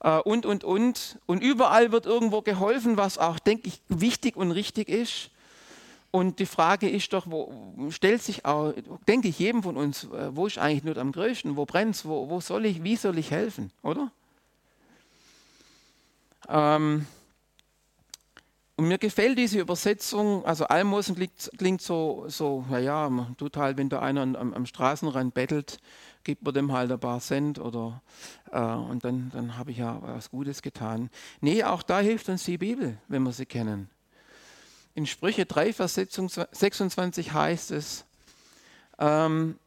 Äh, 0.00 0.18
und, 0.20 0.46
und, 0.46 0.64
und. 0.64 1.18
Und 1.26 1.42
überall 1.42 1.92
wird 1.92 2.06
irgendwo 2.06 2.42
geholfen, 2.42 2.96
was 2.96 3.18
auch, 3.18 3.38
denke 3.38 3.68
ich, 3.68 3.82
wichtig 3.88 4.36
und 4.36 4.52
richtig 4.52 4.88
ist. 4.88 5.30
Und 6.12 6.38
die 6.38 6.46
Frage 6.46 6.88
ist 6.88 7.12
doch, 7.12 7.26
wo 7.28 7.52
stellt 7.90 8.22
sich 8.22 8.44
auch, 8.44 8.72
denke 9.08 9.28
ich, 9.28 9.38
jedem 9.38 9.62
von 9.62 9.76
uns, 9.76 10.04
äh, 10.04 10.34
wo 10.34 10.46
ist 10.46 10.58
eigentlich 10.58 10.84
Not 10.84 10.98
am 10.98 11.10
größten, 11.10 11.56
wo 11.56 11.66
brennt 11.66 11.96
es, 11.96 12.04
wo, 12.06 12.30
wo 12.30 12.40
soll 12.40 12.66
ich, 12.66 12.82
wie 12.84 12.96
soll 12.96 13.18
ich 13.18 13.30
helfen, 13.30 13.72
oder? 13.82 14.12
Ähm, 16.48 17.06
und 18.76 18.88
mir 18.88 18.98
gefällt 18.98 19.38
diese 19.38 19.60
Übersetzung, 19.60 20.44
also 20.44 20.64
Almosen 20.64 21.14
klingt, 21.14 21.50
klingt 21.58 21.82
so, 21.82 22.24
so, 22.28 22.64
naja, 22.68 23.08
man 23.10 23.36
tut 23.36 23.56
halt, 23.56 23.76
wenn 23.76 23.88
da 23.88 24.00
einer 24.00 24.22
am, 24.22 24.34
am, 24.34 24.66
Straßenrand 24.66 25.34
bettelt, 25.34 25.78
gibt 26.24 26.42
man 26.42 26.54
dem 26.54 26.72
halt 26.72 26.90
ein 26.90 26.98
paar 26.98 27.20
Cent 27.20 27.58
oder, 27.58 28.02
äh, 28.50 28.60
und 28.60 29.04
dann, 29.04 29.30
dann 29.34 29.56
habe 29.58 29.70
ich 29.70 29.76
ja 29.76 29.98
was 30.02 30.30
Gutes 30.30 30.62
getan. 30.62 31.10
Nee, 31.40 31.62
auch 31.64 31.82
da 31.82 32.00
hilft 32.00 32.28
uns 32.28 32.44
die 32.44 32.58
Bibel, 32.58 32.98
wenn 33.08 33.22
wir 33.22 33.32
sie 33.32 33.46
kennen. 33.46 33.88
In 34.94 35.06
Sprüche 35.06 35.46
3, 35.46 35.72
Vers 35.72 35.94
26 35.94 37.32
heißt 37.32 37.70
es, 37.70 38.04
ähm, 38.98 39.58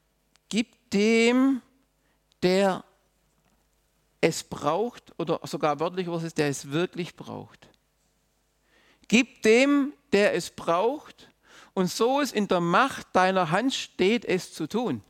gib 0.49 0.67
dem, 0.91 1.61
der 2.43 2.83
es 4.25 4.43
braucht 4.43 5.13
oder 5.19 5.39
sogar 5.43 5.79
wörtlich 5.79 6.07
was 6.07 6.23
ist, 6.23 6.39
der 6.39 6.47
es 6.47 6.71
wirklich 6.71 7.15
braucht. 7.15 7.67
Gib 9.07 9.43
dem, 9.43 9.93
der 10.13 10.33
es 10.33 10.49
braucht, 10.49 11.29
und 11.75 11.91
so 11.91 12.21
es 12.21 12.31
in 12.31 12.47
der 12.47 12.59
Macht 12.59 13.07
deiner 13.13 13.51
Hand 13.51 13.75
steht, 13.75 14.25
es 14.25 14.51
zu 14.51 14.65
tun. 14.65 15.03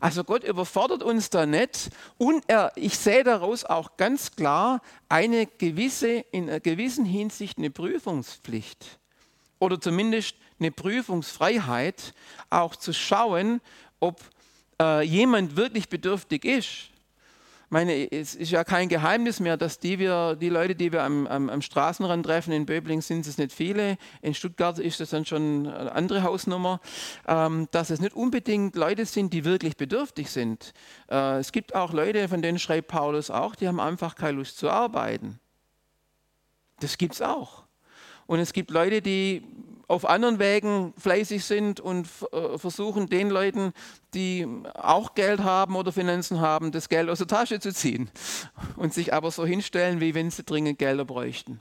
Also 0.00 0.24
Gott 0.24 0.42
überfordert 0.42 1.04
uns 1.04 1.30
da 1.30 1.46
nicht 1.46 1.90
und 2.16 2.42
er, 2.48 2.72
ich 2.74 2.98
sehe 2.98 3.22
daraus 3.22 3.64
auch 3.64 3.96
ganz 3.96 4.34
klar 4.34 4.82
eine 5.08 5.46
gewisse, 5.46 6.24
in 6.32 6.48
einer 6.48 6.58
gewissen 6.58 7.04
Hinsicht 7.04 7.58
eine 7.58 7.70
Prüfungspflicht 7.70 8.98
oder 9.60 9.80
zumindest 9.80 10.34
eine 10.58 10.72
Prüfungsfreiheit, 10.72 12.14
auch 12.50 12.74
zu 12.74 12.92
schauen, 12.92 13.60
ob 14.00 14.20
äh, 14.80 15.02
jemand 15.02 15.54
wirklich 15.54 15.88
bedürftig 15.88 16.44
ist 16.44 16.90
meine, 17.70 18.10
es 18.10 18.34
ist 18.34 18.50
ja 18.50 18.64
kein 18.64 18.88
Geheimnis 18.88 19.40
mehr, 19.40 19.56
dass 19.56 19.78
die, 19.78 19.98
wir, 19.98 20.36
die 20.36 20.48
Leute, 20.48 20.74
die 20.74 20.92
wir 20.92 21.02
am, 21.02 21.26
am, 21.26 21.50
am 21.50 21.60
Straßenrand 21.60 22.24
treffen, 22.24 22.52
in 22.52 22.66
Böbling 22.66 23.02
sind 23.02 23.26
es 23.26 23.36
nicht 23.36 23.52
viele, 23.52 23.98
in 24.22 24.34
Stuttgart 24.34 24.78
ist 24.78 25.00
es 25.00 25.10
dann 25.10 25.26
schon 25.26 25.66
eine 25.66 25.92
andere 25.92 26.22
Hausnummer, 26.22 26.80
ähm, 27.26 27.68
dass 27.70 27.90
es 27.90 28.00
nicht 28.00 28.14
unbedingt 28.14 28.74
Leute 28.76 29.04
sind, 29.04 29.32
die 29.32 29.44
wirklich 29.44 29.76
bedürftig 29.76 30.30
sind. 30.30 30.72
Äh, 31.10 31.38
es 31.38 31.52
gibt 31.52 31.74
auch 31.74 31.92
Leute, 31.92 32.28
von 32.28 32.42
denen 32.42 32.58
schreibt 32.58 32.88
Paulus 32.88 33.30
auch, 33.30 33.54
die 33.54 33.68
haben 33.68 33.80
einfach 33.80 34.14
keine 34.14 34.38
Lust 34.38 34.58
zu 34.58 34.70
arbeiten. 34.70 35.38
Das 36.80 36.96
gibt 36.96 37.14
es 37.14 37.22
auch. 37.22 37.64
Und 38.26 38.40
es 38.40 38.52
gibt 38.52 38.70
Leute, 38.70 39.02
die 39.02 39.42
auf 39.88 40.04
anderen 40.04 40.38
Wegen 40.38 40.92
fleißig 40.98 41.44
sind 41.44 41.80
und 41.80 42.06
äh, 42.32 42.58
versuchen 42.58 43.08
den 43.08 43.30
Leuten, 43.30 43.72
die 44.14 44.46
auch 44.74 45.14
Geld 45.14 45.40
haben 45.40 45.76
oder 45.76 45.92
Finanzen 45.92 46.40
haben, 46.40 46.70
das 46.72 46.90
Geld 46.90 47.08
aus 47.08 47.18
der 47.18 47.26
Tasche 47.26 47.58
zu 47.58 47.72
ziehen 47.72 48.10
und 48.76 48.92
sich 48.92 49.14
aber 49.14 49.30
so 49.30 49.44
hinstellen, 49.46 50.00
wie 50.00 50.14
wenn 50.14 50.30
sie 50.30 50.44
dringend 50.44 50.78
Gelder 50.78 51.06
bräuchten. 51.06 51.60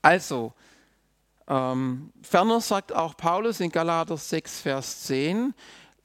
Also, 0.00 0.54
ähm, 1.48 2.12
ferner 2.22 2.60
sagt 2.60 2.94
auch 2.94 3.16
Paulus 3.16 3.58
in 3.58 3.70
Galater 3.70 4.16
6, 4.16 4.60
Vers 4.60 5.02
10, 5.02 5.52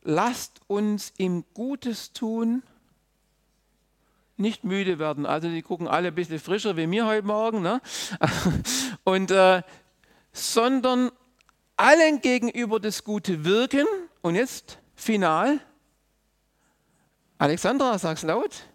lasst 0.02 0.62
uns 0.68 1.14
im 1.18 1.46
Gutes 1.54 2.12
tun, 2.12 2.64
nicht 4.38 4.64
müde 4.64 5.00
werden. 5.00 5.26
Also 5.26 5.50
die 5.50 5.62
gucken 5.62 5.88
alle 5.88 6.10
ein 6.10 6.16
bisschen 6.16 6.40
frischer 6.40 6.78
wie 6.78 6.88
mir 6.88 7.06
heute 7.06 7.26
Morgen. 7.26 7.62
Ne? 7.62 7.82
Und, 9.04 9.32
äh, 9.32 9.62
sondern 10.32 11.12
allen 11.78 12.22
gegenüber 12.22 12.80
das 12.80 13.04
Gute 13.04 13.46
wirken. 13.46 13.86
Und 14.22 14.36
jetzt 14.36 14.80
final. 14.96 15.60
Alexandra, 17.38 17.98
sag's 17.98 18.24
laut. 18.24 18.66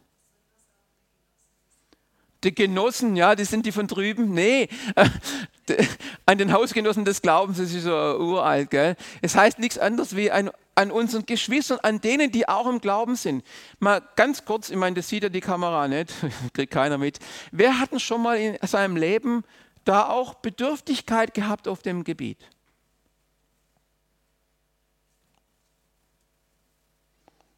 Die 2.43 2.55
Genossen, 2.55 3.17
ja, 3.17 3.35
die 3.35 3.45
sind 3.45 3.67
die 3.67 3.73
von 3.73 3.87
drüben. 3.87 4.33
Nee, 4.33 4.69
an 6.27 6.39
den 6.39 6.53
Hausgenossen 6.53 7.05
des 7.05 7.21
Glaubens, 7.21 7.59
das 7.59 7.73
ist 7.73 7.85
so 7.85 7.91
uralt, 7.91 8.71
gell? 8.71 8.97
Es 9.21 9.37
heißt 9.37 9.59
nichts 9.59 9.79
anderes 9.79 10.17
wie 10.17 10.31
ein, 10.31 10.51
an 10.75 10.91
unseren 10.91 11.27
Geschwistern, 11.27 11.79
an 11.83 12.01
denen, 12.01 12.33
die 12.33 12.49
auch 12.49 12.67
im 12.67 12.81
Glauben 12.81 13.17
sind. 13.17 13.45
Mal 13.79 14.03
ganz 14.17 14.45
kurz, 14.45 14.71
ich 14.71 14.77
meine, 14.77 14.97
das 14.97 15.09
sieht 15.09 15.23
ja 15.23 15.29
die 15.29 15.41
Kamera 15.41 15.87
nicht, 15.89 16.13
kriegt 16.55 16.73
keiner 16.73 16.97
mit. 16.97 17.19
Wer 17.53 17.79
hat 17.79 17.93
denn 17.93 18.01
schon 18.01 18.23
mal 18.23 18.39
in 18.39 18.57
seinem 18.67 18.97
Leben 18.97 19.45
da 19.85 20.09
auch 20.09 20.35
Bedürftigkeit 20.35 21.35
gehabt 21.35 21.69
auf 21.69 21.83
dem 21.83 22.05
Gebiet? 22.05 22.39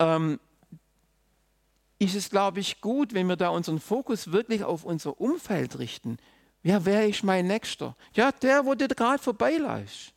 ähm, 0.00 0.40
ist 1.98 2.14
es, 2.14 2.30
glaube 2.30 2.60
ich, 2.60 2.80
gut, 2.80 3.14
wenn 3.14 3.26
wir 3.26 3.36
da 3.36 3.48
unseren 3.48 3.80
Fokus 3.80 4.32
wirklich 4.32 4.64
auf 4.64 4.84
unser 4.84 5.20
Umfeld 5.20 5.78
richten. 5.78 6.18
Ja, 6.62 6.84
wer 6.84 7.08
ist 7.08 7.22
mein 7.22 7.46
Nächster? 7.46 7.96
Ja, 8.14 8.32
der, 8.32 8.66
wo 8.66 8.74
du 8.74 8.88
gerade 8.88 9.22
vorbeiläufst. 9.22 10.12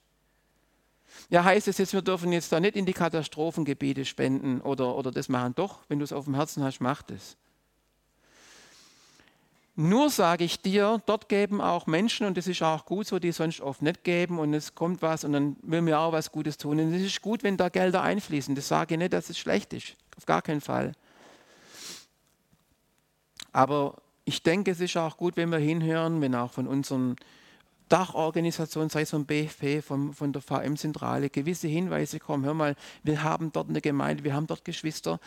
Ja, 1.29 1.43
heißt 1.43 1.67
es 1.67 1.77
jetzt, 1.77 1.93
wir 1.93 2.01
dürfen 2.01 2.31
jetzt 2.31 2.51
da 2.51 2.59
nicht 2.59 2.75
in 2.75 2.85
die 2.85 2.93
Katastrophengebiete 2.93 4.03
spenden 4.05 4.61
oder, 4.61 4.95
oder 4.95 5.11
das 5.11 5.29
machen? 5.29 5.53
Doch, 5.55 5.79
wenn 5.87 5.99
du 5.99 6.05
es 6.05 6.13
auf 6.13 6.25
dem 6.25 6.35
Herzen 6.35 6.63
hast, 6.63 6.79
mach 6.79 7.01
das. 7.03 7.37
Nur 9.75 10.09
sage 10.09 10.43
ich 10.43 10.61
dir, 10.61 11.01
dort 11.05 11.29
geben 11.29 11.61
auch 11.61 11.87
Menschen, 11.87 12.27
und 12.27 12.35
das 12.35 12.47
ist 12.47 12.61
auch 12.61 12.85
gut 12.85 13.07
so, 13.07 13.17
die 13.17 13.31
sonst 13.31 13.61
oft 13.61 13.81
nicht 13.81 14.03
geben 14.03 14.37
und 14.37 14.53
es 14.53 14.75
kommt 14.75 15.01
was 15.01 15.23
und 15.23 15.31
dann 15.31 15.55
will 15.61 15.81
mir 15.81 15.99
auch 15.99 16.11
was 16.11 16.31
Gutes 16.31 16.57
tun. 16.57 16.79
Und 16.79 16.93
es 16.93 17.01
ist 17.01 17.21
gut, 17.21 17.43
wenn 17.43 17.55
da 17.55 17.69
Gelder 17.69 18.01
einfließen. 18.01 18.55
Das 18.55 18.67
sage 18.67 18.95
ich 18.95 18.97
nicht, 18.97 19.13
dass 19.13 19.29
es 19.29 19.37
schlecht 19.37 19.71
ist. 19.71 19.95
Auf 20.17 20.25
gar 20.25 20.41
keinen 20.41 20.59
Fall. 20.59 20.91
Aber 23.51 23.95
ich 24.25 24.43
denke, 24.43 24.71
es 24.71 24.79
ist 24.79 24.95
auch 24.97 25.17
gut, 25.17 25.37
wenn 25.37 25.51
wir 25.51 25.57
hinhören, 25.57 26.21
wenn 26.21 26.35
auch 26.35 26.51
von 26.51 26.67
unseren 26.67 27.15
Dachorganisationen, 27.89 28.89
sei 28.89 29.01
es 29.01 29.09
vom 29.09 29.25
BFP, 29.25 29.81
vom, 29.81 30.13
von 30.13 30.31
der 30.31 30.41
VM-Zentrale, 30.41 31.29
gewisse 31.29 31.67
Hinweise 31.67 32.19
kommen. 32.19 32.45
Hör 32.45 32.53
mal, 32.53 32.75
wir 33.03 33.23
haben 33.23 33.51
dort 33.51 33.69
eine 33.69 33.81
Gemeinde, 33.81 34.23
wir 34.23 34.33
haben 34.33 34.45
dort 34.47 34.63
Geschwister. 34.63 35.19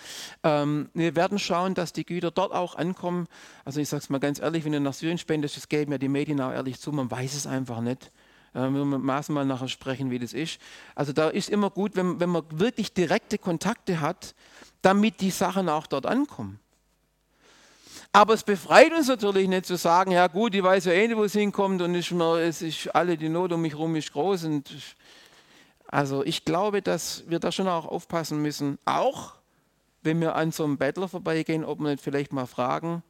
Ähm, 0.44 0.88
wir 0.94 1.16
werden 1.16 1.40
schauen, 1.40 1.74
dass 1.74 1.92
die 1.92 2.06
Güter 2.06 2.30
dort 2.30 2.52
auch 2.52 2.76
ankommen. 2.76 3.26
Also 3.64 3.80
ich 3.80 3.88
sage 3.88 4.02
es 4.02 4.10
mal 4.10 4.20
ganz 4.20 4.40
ehrlich, 4.40 4.64
wenn 4.64 4.72
du 4.72 4.80
nach 4.80 4.94
Syrien 4.94 5.18
spendest, 5.18 5.56
das 5.56 5.68
geben 5.68 5.92
ja 5.92 5.98
die 5.98 6.08
Medien 6.08 6.40
auch 6.40 6.52
ehrlich 6.52 6.80
zu, 6.80 6.92
man 6.92 7.10
weiß 7.10 7.34
es 7.34 7.46
einfach 7.46 7.80
nicht. 7.80 8.12
Wir 8.54 8.70
müssen 8.70 9.02
Maßen 9.02 9.34
mal 9.34 9.46
nachher 9.46 9.68
sprechen, 9.68 10.10
wie 10.10 10.18
das 10.18 10.34
ist. 10.34 10.60
Also 10.94 11.12
da 11.12 11.28
ist 11.30 11.48
immer 11.48 11.70
gut, 11.70 11.96
wenn, 11.96 12.20
wenn 12.20 12.28
man 12.28 12.44
wirklich 12.50 12.92
direkte 12.92 13.38
Kontakte 13.38 14.00
hat, 14.00 14.34
damit 14.82 15.20
die 15.20 15.30
Sachen 15.30 15.68
auch 15.68 15.86
dort 15.86 16.06
ankommen. 16.06 16.60
Aber 18.14 18.34
es 18.34 18.42
befreit 18.42 18.92
uns 18.92 19.08
natürlich 19.08 19.48
nicht 19.48 19.64
zu 19.64 19.76
sagen, 19.76 20.10
ja 20.10 20.26
gut, 20.26 20.54
ich 20.54 20.62
weiß 20.62 20.84
ja 20.84 20.92
eh 20.92 21.08
nicht, 21.08 21.16
wo 21.16 21.24
es 21.24 21.32
hinkommt 21.32 21.80
und 21.80 21.92
mir, 21.92 22.36
es 22.36 22.60
ist 22.60 22.94
alle, 22.94 23.16
die 23.16 23.30
Not 23.30 23.52
um 23.52 23.62
mich 23.62 23.72
herum 23.72 23.96
ist 23.96 24.12
groß. 24.12 24.44
Und 24.44 24.70
also 25.86 26.22
ich 26.22 26.44
glaube, 26.44 26.82
dass 26.82 27.24
wir 27.28 27.38
da 27.38 27.50
schon 27.50 27.68
auch 27.68 27.86
aufpassen 27.86 28.42
müssen, 28.42 28.78
auch 28.84 29.36
wenn 30.02 30.20
wir 30.20 30.34
an 30.34 30.52
so 30.52 30.64
einem 30.64 30.76
Bettler 30.76 31.08
vorbeigehen, 31.08 31.64
ob 31.64 31.80
wir 31.80 31.88
nicht 31.88 32.02
vielleicht 32.02 32.34
mal 32.34 32.44
fragen, 32.44 33.02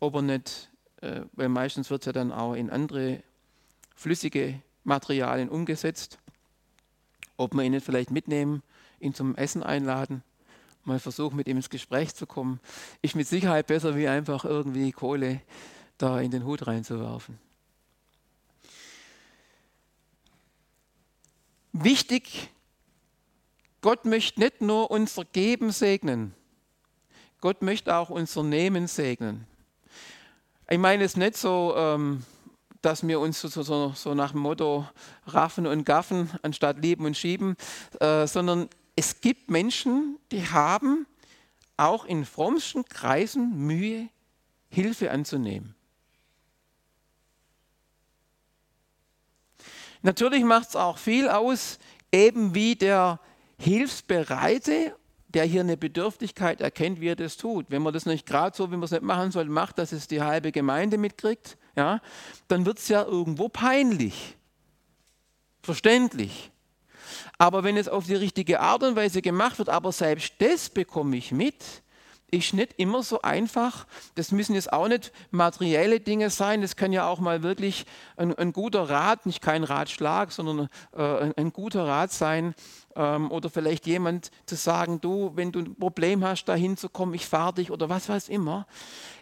ob 0.00 0.16
er 0.16 0.22
nicht, 0.22 0.70
äh, 1.02 1.20
weil 1.34 1.48
meistens 1.48 1.88
wird 1.90 2.02
es 2.02 2.06
ja 2.06 2.12
dann 2.12 2.32
auch 2.32 2.54
in 2.54 2.68
andere 2.68 3.22
flüssige 3.94 4.60
Materialien 4.82 5.48
umgesetzt, 5.48 6.18
ob 7.36 7.54
wir 7.54 7.62
ihn 7.62 7.72
nicht 7.72 7.86
vielleicht 7.86 8.10
mitnehmen, 8.10 8.64
ihn 8.98 9.14
zum 9.14 9.36
Essen 9.36 9.62
einladen 9.62 10.24
mal 10.86 10.98
versuchen, 10.98 11.36
mit 11.36 11.48
ihm 11.48 11.56
ins 11.56 11.70
Gespräch 11.70 12.14
zu 12.14 12.26
kommen, 12.26 12.60
ist 13.02 13.16
mit 13.16 13.26
Sicherheit 13.26 13.66
besser, 13.66 13.96
wie 13.96 14.08
einfach 14.08 14.44
irgendwie 14.44 14.92
Kohle 14.92 15.40
da 15.98 16.20
in 16.20 16.30
den 16.30 16.44
Hut 16.44 16.66
reinzuwerfen. 16.66 17.38
Wichtig, 21.72 22.50
Gott 23.82 24.04
möchte 24.04 24.40
nicht 24.40 24.62
nur 24.62 24.90
unser 24.90 25.24
Geben 25.24 25.70
segnen, 25.70 26.34
Gott 27.40 27.62
möchte 27.62 27.94
auch 27.94 28.10
unser 28.10 28.42
Nehmen 28.42 28.86
segnen. 28.86 29.46
Ich 30.68 30.78
meine 30.78 31.04
es 31.04 31.16
nicht 31.16 31.36
so, 31.36 31.74
ähm, 31.76 32.24
dass 32.82 33.06
wir 33.06 33.20
uns 33.20 33.40
so, 33.40 33.48
so, 33.48 33.92
so, 33.94 34.14
nach 34.14 34.32
dem 34.32 34.40
Motto 34.40 34.88
raffen 35.26 35.66
und 35.66 35.84
gaffen, 35.84 36.30
anstatt 36.42 36.78
lieben 36.78 37.04
und 37.04 37.16
schieben, 37.16 37.56
äh, 38.00 38.26
sondern 38.26 38.68
es 38.96 39.20
gibt 39.20 39.50
Menschen, 39.50 40.18
die 40.32 40.48
haben 40.48 41.06
auch 41.76 42.06
in 42.06 42.24
frommsten 42.24 42.84
Kreisen 42.86 43.56
Mühe, 43.66 44.08
Hilfe 44.70 45.10
anzunehmen. 45.10 45.74
Natürlich 50.02 50.44
macht 50.44 50.70
es 50.70 50.76
auch 50.76 50.98
viel 50.98 51.28
aus, 51.28 51.78
eben 52.12 52.54
wie 52.54 52.74
der 52.74 53.20
Hilfsbereite, 53.58 54.96
der 55.28 55.44
hier 55.44 55.60
eine 55.60 55.76
Bedürftigkeit 55.76 56.60
erkennt, 56.60 57.00
wie 57.00 57.08
er 57.08 57.16
das 57.16 57.36
tut. 57.36 57.66
Wenn 57.68 57.82
man 57.82 57.92
das 57.92 58.06
nicht 58.06 58.24
gerade 58.24 58.56
so, 58.56 58.70
wie 58.70 58.76
man 58.76 58.84
es 58.84 58.92
nicht 58.92 59.02
machen 59.02 59.30
soll, 59.30 59.46
macht, 59.46 59.78
dass 59.78 59.92
es 59.92 60.08
die 60.08 60.22
halbe 60.22 60.52
Gemeinde 60.52 60.96
mitkriegt, 60.96 61.58
ja, 61.74 62.00
dann 62.48 62.64
wird 62.64 62.78
es 62.78 62.88
ja 62.88 63.04
irgendwo 63.04 63.48
peinlich. 63.48 64.36
Verständlich. 65.62 66.50
Aber 67.38 67.64
wenn 67.64 67.76
es 67.76 67.88
auf 67.88 68.06
die 68.06 68.14
richtige 68.14 68.60
Art 68.60 68.82
und 68.82 68.96
Weise 68.96 69.20
gemacht 69.20 69.58
wird, 69.58 69.68
aber 69.68 69.92
selbst 69.92 70.34
das 70.38 70.70
bekomme 70.70 71.16
ich 71.16 71.32
mit, 71.32 71.82
ist 72.30 72.54
nicht 72.54 72.74
immer 72.76 73.02
so 73.02 73.22
einfach. 73.22 73.86
Das 74.14 74.32
müssen 74.32 74.54
jetzt 74.54 74.72
auch 74.72 74.88
nicht 74.88 75.12
materielle 75.30 76.00
Dinge 76.00 76.30
sein. 76.30 76.60
Das 76.60 76.76
kann 76.76 76.92
ja 76.92 77.06
auch 77.06 77.20
mal 77.20 77.42
wirklich 77.42 77.86
ein, 78.16 78.34
ein 78.34 78.52
guter 78.52 78.88
Rat, 78.88 79.26
nicht 79.26 79.40
kein 79.40 79.64
Ratschlag, 79.64 80.32
sondern 80.32 80.68
äh, 80.92 81.02
ein, 81.02 81.32
ein, 81.36 81.52
guter 81.52 81.86
Rat 81.86 82.12
sein. 82.12 82.54
Ähm, 82.96 83.30
oder 83.30 83.48
vielleicht 83.48 83.86
jemand 83.86 84.30
zu 84.46 84.56
sagen, 84.56 85.00
du, 85.00 85.32
wenn 85.34 85.52
du 85.52 85.60
ein 85.60 85.76
Problem 85.76 86.24
hast, 86.24 86.46
da 86.46 86.54
hinzukommen, 86.54 87.14
ich 87.14 87.26
fahre 87.26 87.54
dich 87.54 87.70
oder 87.70 87.88
was 87.88 88.08
weiß 88.08 88.28
immer. 88.28 88.66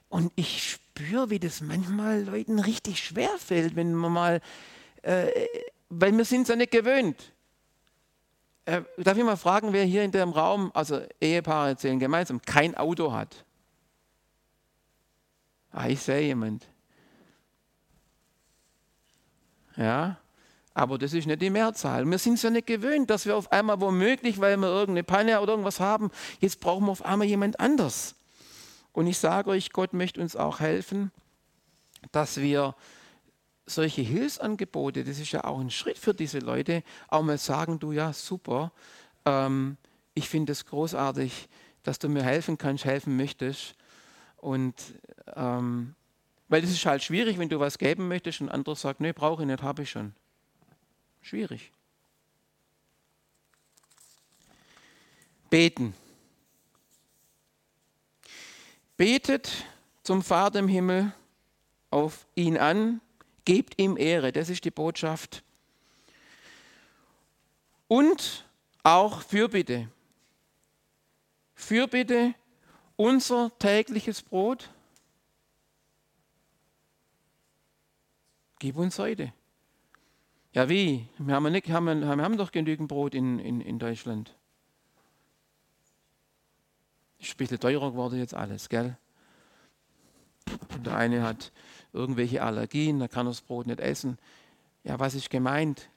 Und 0.09 0.33
ich 0.37 0.72
spüre, 0.72 1.29
wie 1.29 1.40
das 1.40 1.61
manchmal 1.61 2.22
Leuten 2.22 2.59
richtig 2.59 3.05
schwer 3.05 3.31
fällt, 3.38 3.77
wenn 3.77 3.94
man 3.94 4.12
mal, 4.12 4.40
äh, 5.03 5.27
weil 5.90 6.16
wir 6.16 6.24
sind 6.24 6.42
es 6.42 6.48
ja 6.48 6.57
nicht 6.57 6.70
gewöhnt. 6.70 7.34
Äh, 8.66 8.83
darf 8.96 9.16
ich 9.18 9.24
mal 9.24 9.37
fragen, 9.37 9.72
wer 9.72 9.85
hier 9.85 10.03
in 10.05 10.11
dem 10.11 10.31
Raum, 10.31 10.70
also 10.74 11.00
Ehepaare 11.20 11.77
zählen 11.77 11.98
gemeinsam, 11.98 12.40
kein 12.40 12.74
Auto 12.77 13.12
hat? 13.12 13.44
Ah, 15.70 15.88
ich 15.88 16.00
sehe 16.00 16.20
jemand. 16.20 16.66
Ja, 19.77 20.18
aber 20.72 20.98
das 20.98 21.12
ist 21.12 21.27
nicht 21.27 21.42
die 21.42 21.50
Mehrzahl. 21.50 22.05
Wir 22.05 22.18
sind 22.18 22.35
es 22.35 22.42
ja 22.42 22.50
nicht 22.50 22.66
gewöhnt, 22.66 23.11
dass 23.11 23.27
wir 23.27 23.37
auf 23.37 23.53
einmal 23.53 23.81
womöglich, 23.81 24.40
weil 24.40 24.57
wir 24.57 24.68
irgendeine 24.68 25.05
Panne 25.05 25.40
oder 25.40 25.53
irgendwas 25.53 25.81
haben, 25.81 26.11
jetzt 26.40 26.61
brauchen 26.61 26.87
wir 26.87 26.92
auf 26.92 27.05
einmal 27.05 27.27
jemand 27.27 27.61
anders. 27.61 28.14
Und 28.92 29.07
ich 29.07 29.18
sage 29.18 29.50
euch, 29.50 29.72
Gott 29.72 29.92
möchte 29.92 30.20
uns 30.20 30.37
auch 30.37 30.61
helfen, 30.61 31.11
dass 32.12 32.40
wir 32.40 32.74
solche 33.66 34.03
Hilfsangebote, 34.03 35.05
das 35.05 35.18
ist 35.18 35.33
ja 35.33 35.44
auch 35.44 35.59
ein 35.59 35.70
Schritt 35.70 35.98
für 35.98 36.14
diese 36.14 36.38
Leute, 36.38 36.83
auch 37.09 37.22
mal 37.22 37.38
sagen, 37.38 37.79
du 37.79 37.92
ja, 37.92 38.12
super, 38.12 38.72
ähm, 39.24 39.77
ich 40.14 40.29
finde 40.29 40.53
es 40.53 40.66
großartig, 40.66 41.48
dass 41.83 41.98
du 41.98 42.09
mir 42.09 42.22
helfen 42.22 42.59
kannst, 42.59 42.85
helfen 42.85 43.16
möchtest. 43.16 43.74
Und 44.37 44.74
ähm, 45.35 45.94
weil 46.48 46.62
es 46.62 46.70
ist 46.70 46.85
halt 46.87 47.03
schwierig, 47.03 47.38
wenn 47.38 47.48
du 47.48 47.59
was 47.59 47.79
geben 47.79 48.09
möchtest 48.09 48.40
und 48.40 48.48
ein 48.48 48.55
anderer 48.55 48.77
sagt, 48.77 49.00
nee, 49.00 49.12
brauche 49.12 49.42
ich 49.42 49.46
nicht, 49.46 49.62
habe 49.62 49.83
ich 49.83 49.90
schon. 49.90 50.14
Schwierig. 51.22 51.72
Beten. 55.48 55.94
Betet 58.96 59.50
zum 60.03 60.22
Vater 60.22 60.59
im 60.59 60.68
Himmel 60.68 61.12
auf 61.90 62.27
ihn 62.35 62.59
an, 62.59 63.00
Gebt 63.45 63.81
ihm 63.81 63.97
Ehre, 63.97 64.33
das 64.33 64.49
ist 64.49 64.65
die 64.65 64.71
Botschaft. 64.71 65.43
Und 67.89 68.45
auch 68.83 69.23
Fürbitte. 69.23 69.91
Fürbitte, 71.55 72.35
unser 72.97 73.51
tägliches 73.59 74.23
Brot. 74.23 74.71
Gib 78.59 78.77
uns 78.77 78.99
heute. 78.99 79.33
Ja, 80.53 80.69
wie? 80.69 81.09
Wir 81.19 81.35
haben, 81.35 81.51
nicht, 81.53 81.69
haben, 81.69 82.01
wir 82.01 82.09
haben 82.09 82.37
doch 82.37 82.53
genügend 82.53 82.89
Brot 82.89 83.15
in, 83.15 83.39
in, 83.39 83.61
in 83.61 83.79
Deutschland. 83.79 84.35
Ist 87.19 87.35
ein 87.35 87.37
bisschen 87.37 87.59
teurer 87.59 87.91
geworden 87.91 88.19
jetzt 88.19 88.35
alles, 88.35 88.69
gell? 88.69 88.97
Der 90.85 90.97
eine 90.97 91.23
hat 91.23 91.53
irgendwelche 91.92 92.42
Allergien, 92.42 92.99
da 93.01 93.09
kann 93.09 93.27
er 93.27 93.31
das 93.31 93.40
Brot 93.40 93.66
nicht 93.66 93.81
essen. 93.81 94.18
Ja, 94.83 94.99
was 94.99 95.14
ist 95.14 95.31
gemeint? 95.31 95.88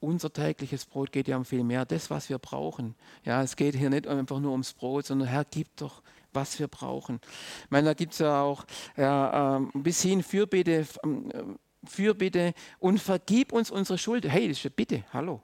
Unser 0.00 0.32
tägliches 0.32 0.84
Brot 0.84 1.12
geht 1.12 1.28
ja 1.28 1.36
um 1.36 1.44
viel 1.44 1.62
mehr, 1.62 1.84
das, 1.84 2.10
was 2.10 2.28
wir 2.28 2.38
brauchen. 2.38 2.94
Ja, 3.24 3.42
es 3.42 3.56
geht 3.56 3.74
hier 3.74 3.90
nicht 3.90 4.06
einfach 4.06 4.40
nur 4.40 4.52
ums 4.52 4.72
Brot, 4.72 5.06
sondern 5.06 5.28
Herr, 5.28 5.44
gib 5.44 5.76
doch, 5.76 6.02
was 6.32 6.58
wir 6.58 6.68
brauchen. 6.68 7.20
Ich 7.64 7.70
meine, 7.70 7.86
da 7.86 7.94
gibt 7.94 8.12
es 8.12 8.18
ja 8.18 8.42
auch 8.42 8.64
ja, 8.96 9.56
ähm, 9.56 9.70
ein 9.74 9.82
bisschen 9.82 10.22
Fürbitte, 10.22 10.86
ähm, 11.04 11.58
Fürbitte 11.84 12.54
und 12.78 12.98
vergib 12.98 13.52
uns 13.52 13.70
unsere 13.70 13.98
Schuld. 13.98 14.28
Hey, 14.28 14.48
das 14.48 14.58
ist 14.58 14.66
eine 14.66 14.70
Bitte, 14.70 15.04
hallo. 15.12 15.42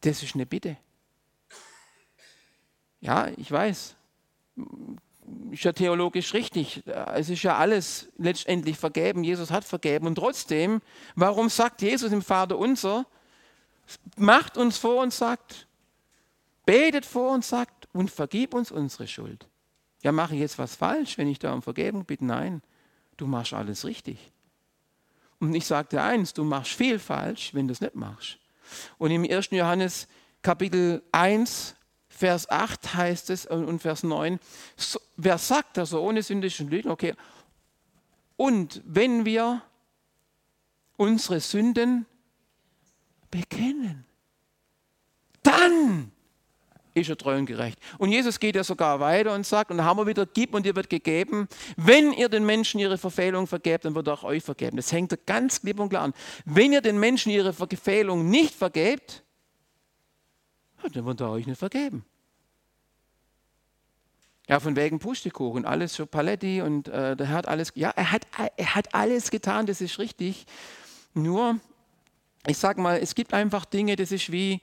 Das 0.00 0.22
ist 0.22 0.34
eine 0.34 0.46
Bitte. 0.46 0.76
Ja, 3.00 3.28
ich 3.36 3.50
weiß, 3.50 3.96
ist 5.50 5.64
ja 5.64 5.72
theologisch 5.72 6.34
richtig. 6.34 6.82
Es 7.14 7.30
ist 7.30 7.42
ja 7.42 7.56
alles 7.56 8.08
letztendlich 8.18 8.76
vergeben. 8.76 9.24
Jesus 9.24 9.50
hat 9.50 9.64
vergeben. 9.64 10.06
Und 10.06 10.16
trotzdem, 10.16 10.80
warum 11.14 11.48
sagt 11.48 11.82
Jesus 11.82 12.12
im 12.12 12.22
Vater 12.22 12.58
unser, 12.58 13.06
macht 14.16 14.56
uns 14.56 14.78
vor 14.78 15.02
und 15.02 15.12
sagt, 15.12 15.66
betet 16.66 17.06
vor 17.06 17.32
und 17.32 17.44
sagt 17.44 17.88
und 17.92 18.10
vergib 18.10 18.54
uns 18.54 18.70
unsere 18.70 19.06
Schuld. 19.06 19.48
Ja, 20.02 20.12
mache 20.12 20.34
ich 20.34 20.40
jetzt 20.40 20.58
was 20.58 20.74
falsch, 20.74 21.16
wenn 21.18 21.28
ich 21.28 21.38
da 21.38 21.52
um 21.52 21.62
Vergebung 21.62 22.04
bitte? 22.04 22.24
Nein, 22.24 22.62
du 23.16 23.26
machst 23.26 23.54
alles 23.54 23.84
richtig. 23.84 24.32
Und 25.40 25.54
ich 25.54 25.66
sage 25.66 25.88
dir 25.88 26.02
eins, 26.02 26.32
du 26.32 26.44
machst 26.44 26.72
viel 26.72 26.98
falsch, 26.98 27.54
wenn 27.54 27.68
du 27.68 27.72
es 27.72 27.80
nicht 27.80 27.94
machst. 27.94 28.38
Und 28.98 29.10
im 29.10 29.24
1. 29.24 29.50
Johannes 29.50 30.08
Kapitel 30.42 31.02
1, 31.12 31.74
Vers 32.16 32.48
8 32.48 32.94
heißt 32.94 33.30
es 33.30 33.46
und 33.46 33.80
Vers 33.80 34.04
9, 34.04 34.38
so, 34.76 35.00
wer 35.16 35.36
sagt 35.36 35.76
das 35.76 35.90
so 35.90 36.00
ohne 36.00 36.22
sündischen 36.22 36.70
Lügen? 36.70 36.90
Okay. 36.90 37.14
Und 38.36 38.80
wenn 38.84 39.24
wir 39.24 39.62
unsere 40.96 41.40
Sünden 41.40 42.06
bekennen, 43.30 44.04
dann 45.42 46.12
ist 46.94 47.08
er 47.08 47.18
treu 47.18 47.36
und 47.36 47.46
gerecht. 47.46 47.80
Und 47.98 48.12
Jesus 48.12 48.38
geht 48.38 48.54
ja 48.54 48.62
sogar 48.62 49.00
weiter 49.00 49.34
und 49.34 49.44
sagt, 49.44 49.72
und 49.72 49.78
da 49.78 49.84
haben 49.84 49.98
wir 49.98 50.06
wieder, 50.06 50.24
gib 50.24 50.54
und 50.54 50.64
ihr 50.64 50.76
wird 50.76 50.88
gegeben. 50.88 51.48
Wenn 51.76 52.12
ihr 52.12 52.28
den 52.28 52.46
Menschen 52.46 52.78
ihre 52.78 52.96
Verfehlung 52.96 53.48
vergebt, 53.48 53.84
dann 53.84 53.96
wird 53.96 54.06
er 54.06 54.14
auch 54.14 54.22
euch 54.22 54.44
vergeben. 54.44 54.76
Das 54.76 54.92
hängt 54.92 55.26
ganz 55.26 55.60
klipp 55.60 55.80
und 55.80 55.88
klar 55.88 56.04
an. 56.04 56.14
Wenn 56.44 56.72
ihr 56.72 56.80
den 56.80 57.00
Menschen 57.00 57.30
ihre 57.30 57.52
Verfehlung 57.52 58.30
nicht 58.30 58.54
vergebt, 58.54 59.23
dann 60.92 61.04
wird 61.04 61.20
er 61.20 61.30
euch 61.30 61.46
nicht 61.46 61.58
vergeben. 61.58 62.04
Ja, 64.48 64.60
von 64.60 64.76
wegen 64.76 64.98
Pustekuchen, 64.98 65.64
alles 65.64 65.96
für 65.96 66.06
Paletti 66.06 66.60
und 66.60 66.88
äh, 66.88 67.16
der 67.16 67.26
Herr 67.26 67.36
hat 67.36 67.48
alles, 67.48 67.72
ja, 67.76 67.90
er 67.90 68.12
hat, 68.12 68.26
er 68.56 68.74
hat 68.74 68.94
alles 68.94 69.30
getan, 69.30 69.64
das 69.64 69.80
ist 69.80 69.98
richtig. 69.98 70.44
Nur, 71.14 71.58
ich 72.46 72.58
sag 72.58 72.76
mal, 72.76 72.98
es 72.98 73.14
gibt 73.14 73.32
einfach 73.32 73.64
Dinge, 73.64 73.96
das 73.96 74.12
ist 74.12 74.30
wie, 74.30 74.60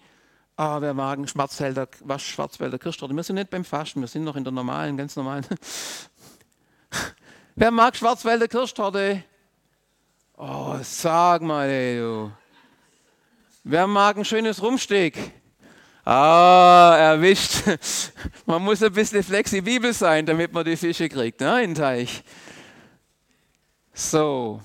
ah, 0.56 0.82
wir 0.82 0.96
wagen 0.98 1.28
Schwarzwälder, 1.28 1.88
was 2.02 2.22
Schwarzwälder 2.22 2.78
Kirschtorte. 2.78 3.16
Wir 3.16 3.24
sind 3.24 3.38
nicht 3.38 3.50
beim 3.50 3.66
Fasten, 3.66 4.02
wir 4.02 4.08
sind 4.08 4.24
noch 4.24 4.36
in 4.36 4.44
der 4.44 4.54
normalen, 4.54 4.98
ganz 4.98 5.16
normalen. 5.16 5.46
Wer 7.56 7.72
mag 7.72 7.96
Schwarzwälder 7.96 8.48
Kirschtorte? 8.48 9.24
Oh, 10.38 10.78
sag 10.84 11.42
mal, 11.42 11.68
ey, 11.68 12.00
du. 12.00 12.32
Wer 13.64 13.88
mag 13.88 14.18
ein 14.18 14.26
schönes 14.26 14.62
Rumsteak? 14.62 15.41
Ah, 16.04 16.96
erwischt. 16.98 17.64
Man 18.46 18.64
muss 18.64 18.82
ein 18.82 18.92
bisschen 18.92 19.24
flexibel 19.24 19.94
sein, 19.94 20.26
damit 20.26 20.52
man 20.52 20.66
die 20.66 20.76
Fische 20.76 21.08
kriegt, 21.08 21.40
ne, 21.42 21.64
in 21.64 21.72
den 21.72 21.76
Teich. 21.76 22.24
So. 23.94 24.62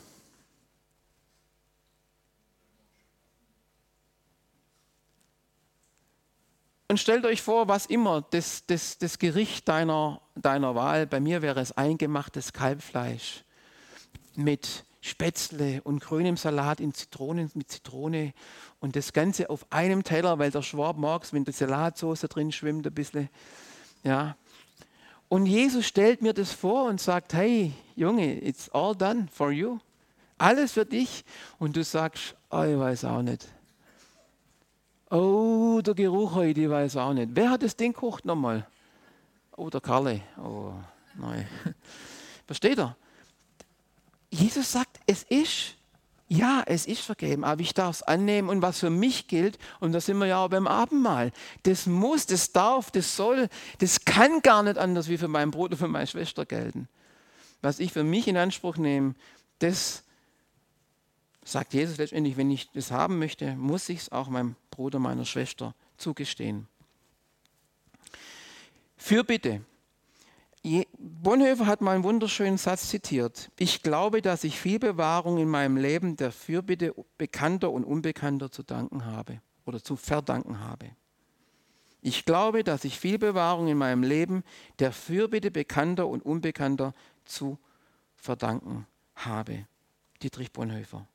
Und 6.88 7.00
stellt 7.00 7.26
euch 7.26 7.42
vor, 7.42 7.68
was 7.68 7.86
immer 7.86 8.22
das, 8.30 8.64
das, 8.66 8.96
das 8.96 9.18
Gericht 9.18 9.68
deiner, 9.68 10.20
deiner 10.36 10.74
Wahl, 10.74 11.06
bei 11.06 11.20
mir 11.20 11.42
wäre 11.42 11.60
es 11.60 11.72
eingemachtes 11.72 12.52
Kalbfleisch 12.52 13.44
mit 14.36 14.84
Spätzle 15.06 15.80
und 15.84 16.00
grünem 16.00 16.36
Salat 16.36 16.80
in 16.80 16.92
Zitronen, 16.92 17.48
mit 17.54 17.70
Zitrone 17.70 18.32
und 18.80 18.96
das 18.96 19.12
Ganze 19.12 19.50
auf 19.50 19.64
einem 19.70 20.02
Teller, 20.02 20.38
weil 20.40 20.50
der 20.50 20.62
Schwab 20.62 20.98
mag 20.98 21.32
wenn 21.32 21.44
die 21.44 21.52
Salatsauce 21.52 22.22
drin 22.22 22.50
schwimmt 22.50 22.86
ein 22.86 22.92
bisschen. 22.92 23.28
Ja. 24.02 24.36
Und 25.28 25.46
Jesus 25.46 25.86
stellt 25.86 26.22
mir 26.22 26.32
das 26.32 26.52
vor 26.52 26.88
und 26.88 27.00
sagt, 27.00 27.34
hey 27.34 27.72
Junge, 27.94 28.42
it's 28.42 28.68
all 28.70 28.96
done 28.96 29.28
for 29.32 29.52
you. 29.52 29.78
Alles 30.38 30.72
für 30.72 30.84
dich. 30.84 31.24
Und 31.58 31.76
du 31.76 31.84
sagst, 31.84 32.34
oh, 32.50 32.62
ich 32.62 32.78
weiß 32.78 33.04
auch 33.04 33.22
nicht. 33.22 33.46
Oh, 35.08 35.80
der 35.86 35.94
Geruch 35.94 36.34
heute, 36.34 36.62
ich 36.62 36.70
weiß 36.70 36.96
auch 36.96 37.12
nicht. 37.12 37.30
Wer 37.32 37.50
hat 37.50 37.62
das 37.62 37.76
Ding 37.76 37.92
gekocht 37.92 38.24
nochmal? 38.24 38.66
Oh, 39.56 39.70
der 39.70 39.80
Kalle. 39.80 40.20
Oh, 40.36 40.72
nein. 41.14 41.46
Versteht 42.46 42.78
er? 42.78 42.96
Jesus 44.30 44.72
sagt, 44.72 45.00
es 45.06 45.22
ist, 45.22 45.76
ja, 46.28 46.62
es 46.66 46.86
ist 46.86 47.00
vergeben, 47.00 47.44
aber 47.44 47.60
ich 47.60 47.74
darf 47.74 47.96
es 47.96 48.02
annehmen 48.02 48.48
und 48.48 48.62
was 48.62 48.80
für 48.80 48.90
mich 48.90 49.28
gilt, 49.28 49.58
und 49.80 49.92
da 49.92 50.00
sind 50.00 50.18
wir 50.18 50.26
ja 50.26 50.44
auch 50.44 50.50
beim 50.50 50.66
Abendmahl, 50.66 51.32
das 51.62 51.86
muss, 51.86 52.26
das 52.26 52.52
darf, 52.52 52.90
das 52.90 53.16
soll, 53.16 53.48
das 53.78 54.04
kann 54.04 54.42
gar 54.42 54.62
nicht 54.62 54.78
anders 54.78 55.08
wie 55.08 55.18
für 55.18 55.28
meinen 55.28 55.52
Bruder, 55.52 55.76
für 55.76 55.88
meine 55.88 56.06
Schwester 56.06 56.44
gelten. 56.44 56.88
Was 57.62 57.78
ich 57.78 57.92
für 57.92 58.04
mich 58.04 58.28
in 58.28 58.36
Anspruch 58.36 58.76
nehme, 58.76 59.14
das 59.60 60.02
sagt 61.44 61.74
Jesus 61.74 61.96
letztendlich, 61.96 62.36
wenn 62.36 62.50
ich 62.50 62.70
das 62.72 62.90
haben 62.90 63.18
möchte, 63.18 63.54
muss 63.54 63.88
ich 63.88 64.00
es 64.00 64.12
auch 64.12 64.28
meinem 64.28 64.56
Bruder, 64.70 64.98
meiner 64.98 65.24
Schwester 65.24 65.74
zugestehen. 65.96 66.66
Fürbitte. 68.96 69.62
Bonhoeffer 70.98 71.66
hat 71.66 71.80
mal 71.80 71.94
einen 71.94 72.04
wunderschönen 72.04 72.58
Satz 72.58 72.88
zitiert. 72.88 73.50
Ich 73.58 73.82
glaube, 73.82 74.20
dass 74.20 74.42
ich 74.42 74.58
viel 74.58 74.78
Bewahrung 74.78 75.38
in 75.38 75.48
meinem 75.48 75.76
Leben 75.76 76.16
der 76.16 76.32
Fürbitte 76.32 76.94
bekannter 77.18 77.70
und 77.70 77.84
unbekannter 77.84 78.50
zu 78.50 78.62
danken 78.62 79.04
habe 79.04 79.40
oder 79.64 79.82
zu 79.82 79.96
verdanken 79.96 80.60
habe. 80.60 80.90
Ich 82.02 82.24
glaube, 82.24 82.64
dass 82.64 82.84
ich 82.84 82.98
viel 82.98 83.18
Bewahrung 83.18 83.68
in 83.68 83.78
meinem 83.78 84.02
Leben 84.02 84.44
der 84.78 84.92
Fürbitte 84.92 85.50
bekannter 85.50 86.06
und 86.08 86.24
unbekannter 86.24 86.94
zu 87.24 87.58
verdanken 88.16 88.86
habe. 89.14 89.66
Dietrich 90.22 90.52
Bonhoeffer. 90.52 91.06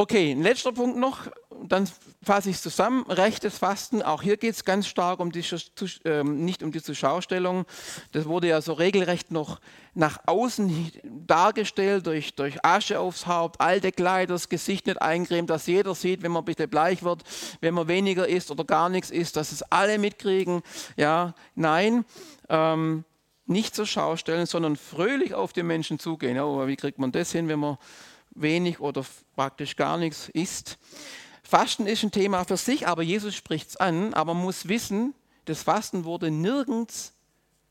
Okay, 0.00 0.30
ein 0.32 0.42
letzter 0.42 0.72
Punkt 0.72 0.96
noch, 0.96 1.26
dann 1.62 1.86
fasse 2.22 2.48
ich 2.48 2.56
es 2.56 2.62
zusammen. 2.62 3.04
Rechtes 3.10 3.58
Fasten, 3.58 4.00
auch 4.00 4.22
hier 4.22 4.38
geht 4.38 4.54
es 4.54 4.64
ganz 4.64 4.86
stark 4.86 5.20
um 5.20 5.30
die, 5.30 5.44
äh, 6.06 6.24
nicht 6.24 6.62
um 6.62 6.72
die 6.72 6.82
Zuschaustellung. 6.82 7.66
Das 8.12 8.24
wurde 8.24 8.48
ja 8.48 8.62
so 8.62 8.72
regelrecht 8.72 9.30
noch 9.30 9.60
nach 9.92 10.20
außen 10.24 10.90
dargestellt, 11.04 12.06
durch, 12.06 12.34
durch 12.34 12.64
Asche 12.64 12.98
aufs 12.98 13.26
Haupt, 13.26 13.60
alte 13.60 13.92
Kleider, 13.92 14.32
das 14.32 14.48
Gesicht 14.48 14.86
nicht 14.86 15.02
eincremt, 15.02 15.50
dass 15.50 15.66
jeder 15.66 15.94
sieht, 15.94 16.22
wenn 16.22 16.32
man 16.32 16.44
ein 16.44 16.46
bisschen 16.46 16.70
bleich 16.70 17.02
wird, 17.02 17.22
wenn 17.60 17.74
man 17.74 17.86
weniger 17.86 18.26
isst 18.26 18.50
oder 18.50 18.64
gar 18.64 18.88
nichts 18.88 19.10
isst, 19.10 19.36
dass 19.36 19.52
es 19.52 19.62
alle 19.64 19.98
mitkriegen. 19.98 20.62
Ja, 20.96 21.34
nein, 21.54 22.06
ähm, 22.48 23.04
nicht 23.44 23.74
zur 23.74 23.84
Schau 23.84 24.16
stellen, 24.16 24.46
sondern 24.46 24.76
fröhlich 24.76 25.34
auf 25.34 25.52
die 25.52 25.62
Menschen 25.62 25.98
zugehen. 25.98 26.36
Ja, 26.36 26.44
aber 26.44 26.68
wie 26.68 26.76
kriegt 26.76 26.98
man 26.98 27.12
das 27.12 27.32
hin, 27.32 27.48
wenn 27.48 27.58
man 27.58 27.76
wenig 28.30 28.80
oder 28.80 29.04
praktisch 29.34 29.76
gar 29.76 29.98
nichts 29.98 30.28
isst. 30.30 30.78
Fasten 31.42 31.86
ist 31.86 32.02
ein 32.02 32.12
Thema 32.12 32.44
für 32.44 32.56
sich, 32.56 32.86
aber 32.86 33.02
Jesus 33.02 33.34
spricht 33.34 33.70
es 33.70 33.76
an. 33.76 34.14
Aber 34.14 34.34
man 34.34 34.44
muss 34.44 34.68
wissen, 34.68 35.14
das 35.46 35.62
Fasten 35.62 36.04
wurde 36.04 36.30
nirgends, 36.30 37.12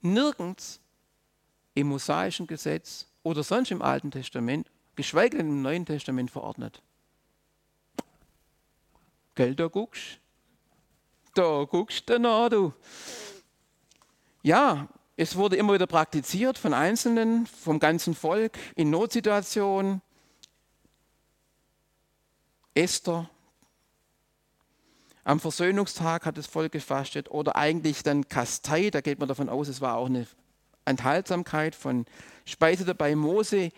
nirgends 0.01 0.81
im 1.75 1.87
mosaischen 1.87 2.45
Gesetz 2.45 3.07
oder 3.23 3.43
sonst 3.43 3.71
im 3.71 3.81
Alten 3.81 4.11
Testament, 4.11 4.69
geschweige 4.95 5.37
denn 5.37 5.47
im 5.47 5.61
Neuen 5.61 5.85
Testament 5.85 6.31
verordnet. 6.31 6.81
Gell, 9.35 9.55
da 9.55 9.67
guckst 9.67 10.19
Da 11.33 11.63
guckst 11.63 12.09
du 12.09 12.19
nach, 12.19 12.49
du. 12.49 12.73
Ja, 14.41 14.89
es 15.15 15.35
wurde 15.35 15.55
immer 15.55 15.73
wieder 15.73 15.87
praktiziert 15.87 16.57
von 16.57 16.73
Einzelnen, 16.73 17.45
vom 17.45 17.79
ganzen 17.79 18.15
Volk 18.15 18.57
in 18.75 18.89
Notsituationen. 18.89 20.01
Esther. 22.79 23.29
Am 25.25 25.41
Versöhnungstag 25.41 26.25
hat 26.25 26.37
das 26.37 26.47
Volk 26.47 26.71
gefastet 26.71 27.29
oder 27.29 27.57
eigentlich 27.57 28.03
dann 28.03 28.29
Kastei, 28.29 28.89
da 28.89 29.01
geht 29.01 29.19
man 29.19 29.27
davon 29.27 29.49
aus, 29.49 29.67
es 29.67 29.81
war 29.81 29.97
auch 29.97 30.05
eine 30.05 30.25
Enthaltsamkeit 30.85 31.75
von 31.75 32.05
Speise 32.45 32.85
dabei. 32.85 33.15
Mose 33.15 33.71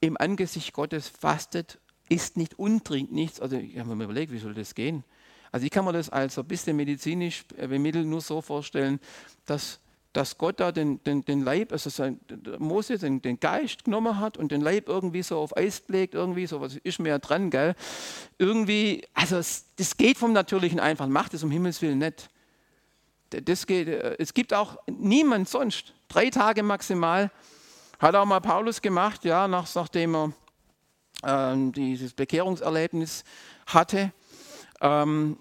im 0.00 0.16
Angesicht 0.16 0.72
Gottes 0.72 1.08
fastet, 1.08 1.78
isst 2.08 2.38
nicht 2.38 2.58
und 2.58 2.84
trinkt 2.84 3.12
nichts. 3.12 3.40
Also 3.40 3.56
ich 3.56 3.78
habe 3.78 3.94
mir 3.94 4.04
überlegt, 4.04 4.32
wie 4.32 4.38
soll 4.38 4.54
das 4.54 4.74
gehen? 4.74 5.04
Also 5.52 5.66
ich 5.66 5.70
kann 5.70 5.84
mir 5.84 5.92
das 5.92 6.08
als 6.08 6.38
ein 6.38 6.46
bisschen 6.46 6.76
medizinisch 6.76 7.44
bemittelt 7.48 8.06
nur 8.06 8.22
so 8.22 8.40
vorstellen, 8.40 9.00
dass 9.44 9.80
dass 10.12 10.38
Gott 10.38 10.58
da 10.60 10.72
den, 10.72 11.02
den, 11.04 11.24
den 11.24 11.42
Leib, 11.42 11.72
also 11.72 11.90
sein, 11.90 12.18
Mose 12.58 12.98
den, 12.98 13.20
den, 13.20 13.38
Geist 13.40 13.84
genommen 13.84 14.18
hat 14.18 14.36
und 14.38 14.50
den 14.50 14.60
Leib 14.60 14.88
irgendwie 14.88 15.22
so 15.22 15.38
auf 15.38 15.56
Eis 15.56 15.82
legt, 15.88 16.14
irgendwie 16.14 16.46
so, 16.46 16.60
was 16.60 16.76
ist 16.76 16.98
mir 16.98 17.10
ja 17.10 17.18
dran, 17.18 17.50
gell? 17.50 17.74
Irgendwie, 18.38 19.06
also 19.14 19.36
es, 19.36 19.66
das 19.76 19.96
geht 19.96 20.18
vom 20.18 20.32
Natürlichen 20.32 20.80
einfach, 20.80 21.06
macht 21.06 21.34
es 21.34 21.42
um 21.42 21.50
Himmels 21.50 21.82
Willen 21.82 21.98
nicht. 21.98 22.30
Das 23.30 23.66
geht, 23.66 23.88
äh, 23.88 24.16
es 24.18 24.32
gibt 24.32 24.54
auch 24.54 24.78
niemand 24.86 25.48
sonst, 25.48 25.94
drei 26.08 26.30
Tage 26.30 26.62
maximal, 26.62 27.30
hat 27.98 28.14
auch 28.14 28.24
mal 28.24 28.40
Paulus 28.40 28.80
gemacht, 28.80 29.24
ja, 29.24 29.46
nach, 29.46 29.72
nachdem 29.74 30.14
er 30.14 30.32
ähm, 31.24 31.72
dieses 31.72 32.14
Bekehrungserlebnis 32.14 33.24
hatte. 33.66 34.12
Ähm, 34.80 35.36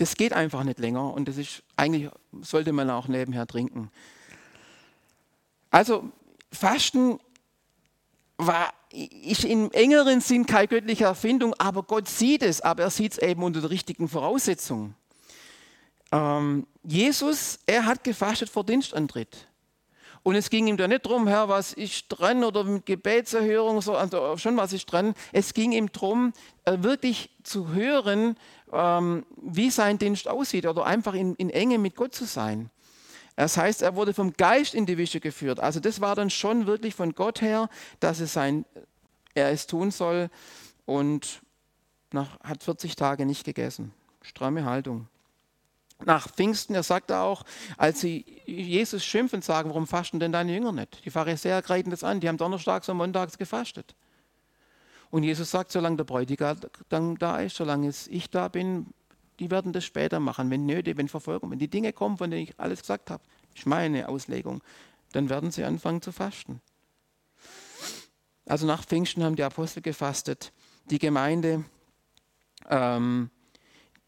das 0.00 0.14
geht 0.14 0.32
einfach 0.32 0.64
nicht 0.64 0.78
länger 0.78 1.12
und 1.12 1.28
das 1.28 1.36
ist 1.36 1.62
eigentlich 1.76 2.10
sollte 2.40 2.72
man 2.72 2.88
auch 2.90 3.06
nebenher 3.06 3.46
trinken. 3.46 3.90
Also 5.70 6.10
Fasten 6.52 7.18
war 8.38 8.72
ist 8.92 9.44
im 9.44 9.70
engeren 9.70 10.20
Sinn 10.20 10.46
keine 10.46 10.66
göttliche 10.66 11.04
Erfindung, 11.04 11.54
aber 11.58 11.82
Gott 11.82 12.08
sieht 12.08 12.42
es, 12.42 12.60
aber 12.60 12.84
er 12.84 12.90
sieht 12.90 13.12
es 13.12 13.18
eben 13.18 13.42
unter 13.42 13.60
den 13.60 13.68
richtigen 13.68 14.08
Voraussetzungen. 14.08 14.96
Ähm, 16.10 16.66
Jesus, 16.82 17.60
er 17.66 17.86
hat 17.86 18.02
gefastet 18.02 18.48
vor 18.48 18.64
Dienstantritt. 18.64 19.46
Und 20.22 20.34
es 20.34 20.50
ging 20.50 20.66
ihm 20.66 20.76
da 20.76 20.86
nicht 20.86 21.06
darum, 21.06 21.28
Herr, 21.28 21.48
was 21.48 21.72
ist 21.72 22.06
dran 22.08 22.44
oder 22.44 22.64
mit 22.64 22.84
Gebetserhörung, 22.84 23.80
so, 23.80 23.94
also 23.94 24.36
schon 24.36 24.56
was 24.56 24.72
ist 24.72 24.86
dran. 24.86 25.14
Es 25.32 25.54
ging 25.54 25.72
ihm 25.72 25.90
darum, 25.92 26.32
äh, 26.64 26.76
wirklich 26.80 27.30
zu 27.42 27.72
hören, 27.72 28.36
ähm, 28.72 29.24
wie 29.36 29.70
sein 29.70 29.98
Dienst 29.98 30.28
aussieht 30.28 30.66
oder 30.66 30.84
einfach 30.84 31.14
in, 31.14 31.34
in 31.36 31.50
Enge 31.50 31.78
mit 31.78 31.96
Gott 31.96 32.14
zu 32.14 32.24
sein. 32.24 32.70
Das 33.36 33.56
heißt, 33.56 33.82
er 33.82 33.96
wurde 33.96 34.12
vom 34.12 34.32
Geist 34.34 34.74
in 34.74 34.86
die 34.86 34.98
Wische 34.98 35.20
geführt. 35.20 35.60
Also 35.60 35.80
das 35.80 36.00
war 36.00 36.14
dann 36.14 36.30
schon 36.30 36.66
wirklich 36.66 36.94
von 36.94 37.14
Gott 37.14 37.40
her, 37.40 37.68
dass 38.00 38.20
es 38.20 38.32
sein, 38.32 38.64
er 39.34 39.50
es 39.50 39.66
tun 39.66 39.90
soll 39.90 40.28
und 40.84 41.40
nach, 42.12 42.38
hat 42.40 42.62
40 42.62 42.96
Tage 42.96 43.24
nicht 43.24 43.44
gegessen. 43.44 43.92
Stramme 44.22 44.64
Haltung 44.64 45.08
nach 46.04 46.28
Pfingsten, 46.28 46.74
er 46.74 46.82
sagt 46.82 47.12
auch, 47.12 47.44
als 47.76 48.00
sie 48.00 48.24
Jesus 48.46 49.04
schimpfen, 49.04 49.42
sagen, 49.42 49.70
warum 49.70 49.86
fasten 49.86 50.20
denn 50.20 50.32
deine 50.32 50.52
Jünger 50.52 50.72
nicht? 50.72 51.04
Die 51.04 51.10
Pharisäer 51.10 51.62
greifen 51.62 51.90
das 51.90 52.04
an, 52.04 52.20
die 52.20 52.28
haben 52.28 52.36
donnerstags 52.36 52.88
und 52.88 52.96
montags 52.96 53.38
gefastet. 53.38 53.94
Und 55.10 55.24
Jesus 55.24 55.50
sagt, 55.50 55.72
solange 55.72 55.96
der 55.96 56.04
Bräutigam 56.04 57.18
da 57.18 57.38
ist, 57.38 57.56
solange 57.56 57.92
ich 58.08 58.30
da 58.30 58.48
bin, 58.48 58.86
die 59.40 59.50
werden 59.50 59.72
das 59.72 59.84
später 59.84 60.20
machen, 60.20 60.50
wenn 60.50 60.66
Nöte, 60.66 60.96
wenn 60.96 61.08
Verfolgung, 61.08 61.50
wenn 61.50 61.58
die 61.58 61.68
Dinge 61.68 61.92
kommen, 61.92 62.18
von 62.18 62.30
denen 62.30 62.44
ich 62.44 62.60
alles 62.60 62.80
gesagt 62.80 63.10
habe, 63.10 63.22
ist 63.54 63.66
meine 63.66 64.08
Auslegung, 64.08 64.62
dann 65.12 65.28
werden 65.28 65.50
sie 65.50 65.64
anfangen 65.64 66.02
zu 66.02 66.12
fasten. 66.12 66.60
Also 68.46 68.66
nach 68.66 68.84
Pfingsten 68.84 69.24
haben 69.24 69.36
die 69.36 69.42
Apostel 69.42 69.80
gefastet, 69.80 70.52
die 70.90 70.98
Gemeinde 70.98 71.64
ähm, 72.68 73.30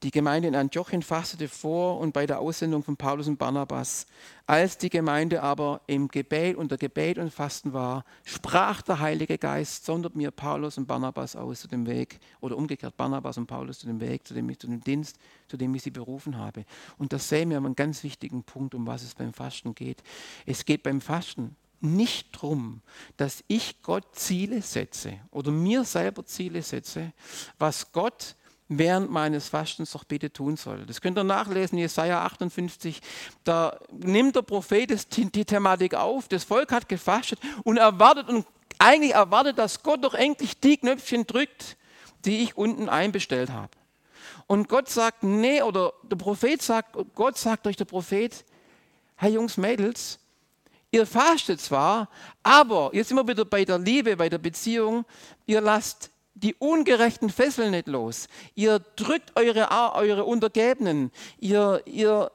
die 0.02 0.10
Gemeinde 0.10 0.48
in 0.48 0.56
Antiochien 0.56 1.02
fastete 1.02 1.48
vor 1.48 1.98
und 1.98 2.12
bei 2.12 2.26
der 2.26 2.40
Aussendung 2.40 2.82
von 2.82 2.96
Paulus 2.96 3.28
und 3.28 3.38
Barnabas. 3.38 4.06
Als 4.46 4.76
die 4.76 4.90
Gemeinde 4.90 5.42
aber 5.42 5.80
im 5.86 6.08
Gebet, 6.08 6.56
unter 6.56 6.76
Gebet 6.76 7.18
und 7.18 7.32
Fasten 7.32 7.72
war, 7.72 8.04
sprach 8.24 8.82
der 8.82 8.98
Heilige 8.98 9.38
Geist, 9.38 9.84
sondert 9.84 10.16
mir 10.16 10.32
Paulus 10.32 10.76
und 10.76 10.86
Barnabas 10.86 11.36
aus 11.36 11.60
zu 11.60 11.68
dem 11.68 11.86
Weg, 11.86 12.18
oder 12.40 12.56
umgekehrt 12.56 12.96
Barnabas 12.96 13.38
und 13.38 13.46
Paulus 13.46 13.78
zu 13.78 13.86
dem 13.86 14.00
Weg, 14.00 14.26
zu 14.26 14.34
dem, 14.34 14.58
zu 14.58 14.66
dem 14.66 14.80
Dienst, 14.80 15.18
zu 15.46 15.56
dem 15.56 15.74
ich 15.74 15.82
sie 15.82 15.90
berufen 15.90 16.36
habe. 16.36 16.64
Und 16.98 17.12
das 17.12 17.28
sehen 17.28 17.50
wir 17.50 17.58
einen 17.58 17.76
ganz 17.76 18.02
wichtigen 18.02 18.42
Punkt, 18.42 18.74
um 18.74 18.86
was 18.86 19.04
es 19.04 19.14
beim 19.14 19.32
Fasten 19.32 19.74
geht. 19.74 20.02
Es 20.46 20.64
geht 20.64 20.82
beim 20.82 21.00
Fasten 21.00 21.56
nicht 21.80 22.34
darum, 22.34 22.80
dass 23.16 23.44
ich 23.48 23.82
Gott 23.82 24.14
Ziele 24.14 24.62
setze 24.62 25.18
oder 25.30 25.50
mir 25.50 25.84
selber 25.84 26.24
Ziele 26.24 26.62
setze, 26.62 27.12
was 27.58 27.92
Gott 27.92 28.36
während 28.78 29.10
meines 29.10 29.48
Fastens 29.48 29.92
doch 29.92 30.04
bitte 30.04 30.32
tun 30.32 30.56
soll. 30.56 30.84
Das 30.86 31.00
könnt 31.00 31.18
ihr 31.18 31.24
nachlesen, 31.24 31.78
Jesaja 31.78 32.24
58. 32.24 33.00
Da 33.44 33.78
nimmt 33.90 34.36
der 34.36 34.42
Prophet 34.42 35.06
die 35.16 35.44
Thematik 35.44 35.94
auf. 35.94 36.28
Das 36.28 36.44
Volk 36.44 36.72
hat 36.72 36.88
gefastet 36.88 37.38
und 37.64 37.76
erwartet 37.76 38.28
und 38.28 38.46
eigentlich 38.78 39.14
erwartet, 39.14 39.58
dass 39.58 39.82
Gott 39.82 40.04
doch 40.04 40.14
endlich 40.14 40.58
die 40.58 40.76
Knöpfchen 40.76 41.26
drückt, 41.26 41.76
die 42.24 42.42
ich 42.42 42.56
unten 42.56 42.88
einbestellt 42.88 43.50
habe. 43.50 43.70
Und 44.46 44.68
Gott 44.68 44.88
sagt, 44.88 45.22
nee, 45.22 45.62
oder 45.62 45.92
der 46.02 46.16
Prophet 46.16 46.60
sagt, 46.60 46.96
Gott 47.14 47.38
sagt 47.38 47.66
durch 47.66 47.76
den 47.76 47.86
Prophet, 47.86 48.44
Herr 49.16 49.30
Jungs, 49.30 49.56
Mädels, 49.56 50.18
ihr 50.90 51.06
fastet 51.06 51.60
zwar, 51.60 52.08
aber 52.42 52.90
jetzt 52.92 53.08
sind 53.08 53.16
wir 53.16 53.26
wieder 53.26 53.44
bei 53.44 53.64
der 53.64 53.78
Liebe, 53.78 54.16
bei 54.16 54.28
der 54.28 54.38
Beziehung, 54.38 55.04
ihr 55.46 55.60
lasst 55.60 56.10
die 56.34 56.54
ungerechten 56.54 57.30
Fesseln 57.30 57.72
nicht 57.72 57.88
los. 57.88 58.28
Ihr 58.54 58.78
drückt 58.96 59.36
eure, 59.36 59.70
eure 59.94 60.24
Untergebenen. 60.24 61.12
Ihr, 61.38 61.82
ihr, 61.84 62.30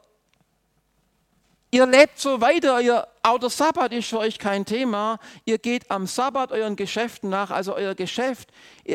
ihr 1.71 1.85
lebt 1.85 2.19
so 2.19 2.39
weiter. 2.39 2.79
Ihr, 2.81 3.07
auch 3.23 3.39
der 3.39 3.49
Sabbat 3.49 3.91
ist 3.93 4.09
für 4.09 4.19
euch 4.19 4.39
kein 4.39 4.65
Thema. 4.65 5.19
Ihr 5.45 5.57
geht 5.57 5.89
am 5.89 6.07
Sabbat 6.07 6.51
euren 6.51 6.75
Geschäften 6.75 7.29
nach, 7.29 7.51
also 7.51 7.75
euer 7.75 7.95
Geschäft. 7.95 8.49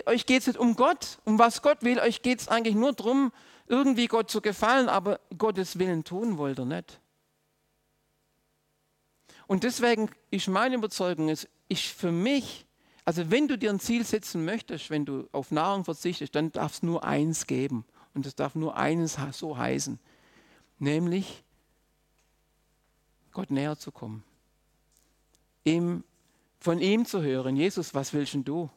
Euch 0.07 0.27
geht 0.27 0.43
es 0.43 0.47
nicht 0.47 0.59
um 0.59 0.77
Gott, 0.77 1.19
um 1.25 1.39
was 1.39 1.63
Gott 1.63 1.83
will. 1.83 1.99
Euch 1.99 2.23
geht 2.23 2.41
es 2.41 2.49
eigentlich 2.49 2.77
nur 2.77 2.93
darum, 2.93 3.33
irgendwie 3.67 4.07
Gott 4.07 4.31
zu 4.31 4.41
gefallen, 4.41 4.89
aber 4.89 5.21
Gottes 5.37 5.79
Willen 5.79 6.05
tun 6.05 6.39
wollt 6.39 6.59
ihr 6.59 6.65
nicht. 6.65 7.01
Und 9.47 9.65
deswegen 9.65 10.11
ist 10.31 10.49
meine 10.49 10.77
Überzeugung, 10.77 11.29
es 11.29 11.49
ist 11.69 11.85
für 11.85 12.13
mich 12.13 12.67
also 13.05 13.31
wenn 13.31 13.49
du 13.49 13.59
dir 13.59 13.71
ein 13.71 13.81
Ziel 13.81 14.05
setzen 14.05 14.45
möchtest, 14.45 14.91
wenn 14.91 15.05
du 15.05 15.29
auf 15.33 15.51
Nahrung 15.51 15.85
verzichtest, 15.85 16.35
dann 16.35 16.53
darf 16.53 16.75
es 16.75 16.83
nur 16.83 17.05
eins 17.05 17.47
geben. 17.47 17.85
Und 18.15 18.27
es 18.27 18.35
darf 18.35 18.55
nur 18.55 18.77
eines 18.77 19.17
so 19.33 19.57
heißen. 19.57 19.99
nämlich 20.79 21.45
Gott 23.33 23.51
näher 23.51 23.79
zu 23.79 23.91
kommen, 23.91 24.23
ihm, 25.65 26.05
von 26.61 26.79
ihm 26.79 27.07
zu 27.07 27.23
hören, 27.23 27.57
Jesus, 27.57 27.95
was 27.95 28.13
willst 28.13 28.37
du? 28.45 28.69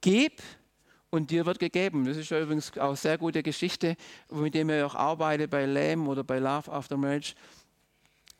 Gib 0.00 0.42
und 1.10 1.30
dir 1.30 1.46
wird 1.46 1.60
gegeben. 1.60 2.04
Das 2.04 2.16
ist 2.16 2.30
ja 2.30 2.40
übrigens 2.40 2.76
auch 2.76 2.88
eine 2.88 2.96
sehr 2.96 3.16
gute 3.18 3.42
Geschichte, 3.42 3.96
mit 4.30 4.54
der 4.54 4.68
ich 4.68 4.82
auch 4.82 4.96
arbeite 4.96 5.46
bei 5.46 5.64
LAM 5.64 6.08
oder 6.08 6.24
bei 6.24 6.38
Love 6.40 6.72
After 6.72 6.96
Marriage, 6.96 7.34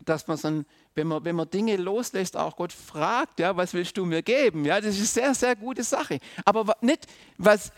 dass 0.04 0.26
man 0.26 0.38
dann, 0.40 0.66
wenn 0.94 1.08
man, 1.08 1.24
wenn 1.24 1.34
man 1.34 1.50
Dinge 1.50 1.76
loslässt, 1.76 2.36
auch 2.36 2.56
Gott 2.56 2.72
fragt, 2.72 3.40
ja, 3.40 3.56
was 3.56 3.74
willst 3.74 3.96
du 3.96 4.04
mir 4.04 4.22
geben? 4.22 4.64
Ja, 4.64 4.80
das 4.80 4.98
ist 4.98 5.18
eine 5.18 5.26
sehr, 5.26 5.34
sehr 5.34 5.56
gute 5.56 5.82
Sache. 5.82 6.20
Aber 6.44 6.76
nicht, 6.80 7.06
was, 7.36 7.72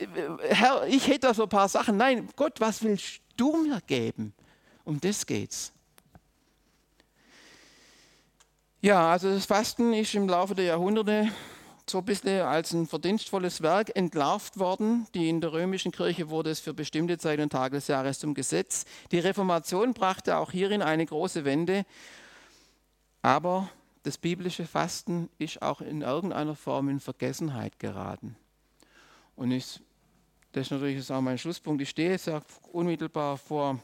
Herr, 0.48 0.86
ich 0.86 1.06
hätte 1.06 1.20
da 1.20 1.34
so 1.34 1.44
ein 1.44 1.48
paar 1.48 1.68
Sachen. 1.68 1.96
Nein, 1.96 2.28
Gott, 2.36 2.60
was 2.60 2.82
willst 2.82 3.20
du 3.36 3.56
mir 3.56 3.80
geben? 3.86 4.34
Um 4.84 5.00
das 5.00 5.24
geht's. 5.24 5.72
Ja, 8.82 9.10
also 9.10 9.32
das 9.32 9.46
Fasten 9.46 9.92
ist 9.94 10.14
im 10.14 10.28
Laufe 10.28 10.54
der 10.54 10.66
Jahrhunderte 10.66 11.30
so 11.88 11.98
ein 11.98 12.04
bisschen 12.04 12.42
als 12.42 12.72
ein 12.72 12.86
verdienstvolles 12.86 13.62
Werk 13.62 13.96
entlarvt 13.96 14.58
worden. 14.58 15.06
Die 15.14 15.28
in 15.28 15.40
der 15.40 15.52
römischen 15.52 15.92
Kirche 15.92 16.28
wurde 16.28 16.50
es 16.50 16.60
für 16.60 16.74
bestimmte 16.74 17.16
Zeit 17.16 17.40
und 17.40 17.50
Tage 17.50 17.76
des 17.76 17.88
Jahres 17.88 18.18
zum 18.18 18.34
Gesetz. 18.34 18.84
Die 19.12 19.18
Reformation 19.18 19.94
brachte 19.94 20.36
auch 20.36 20.52
hierin 20.52 20.82
eine 20.82 21.06
große 21.06 21.44
Wende. 21.44 21.86
Aber 23.26 23.68
das 24.04 24.18
biblische 24.18 24.66
Fasten 24.66 25.28
ist 25.38 25.60
auch 25.60 25.80
in 25.80 26.02
irgendeiner 26.02 26.54
Form 26.54 26.88
in 26.88 27.00
Vergessenheit 27.00 27.80
geraten. 27.80 28.36
Und 29.34 29.50
ich, 29.50 29.80
das 30.52 30.68
ist 30.68 30.70
natürlich 30.70 31.10
auch 31.10 31.20
mein 31.20 31.36
Schlusspunkt. 31.36 31.82
Ich 31.82 31.90
stehe 31.90 32.10
jetzt 32.10 32.28
ja 32.28 32.40
unmittelbar 32.70 33.36
vor, 33.36 33.80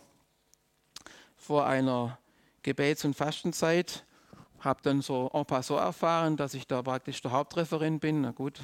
vor 1.35 1.67
einer 1.67 2.21
Gebets- 2.63 3.05
und 3.05 3.17
Fastenzeit 3.17 4.05
habe 4.61 4.79
dann 4.85 5.03
so 5.03 5.29
en 5.35 5.45
passant 5.45 5.81
erfahren, 5.81 6.37
dass 6.37 6.55
ich 6.55 6.69
da 6.69 6.81
praktisch 6.81 7.21
der 7.21 7.33
Hauptreferent 7.33 8.01
bin. 8.01 8.21
Na 8.21 8.31
gut, 8.31 8.61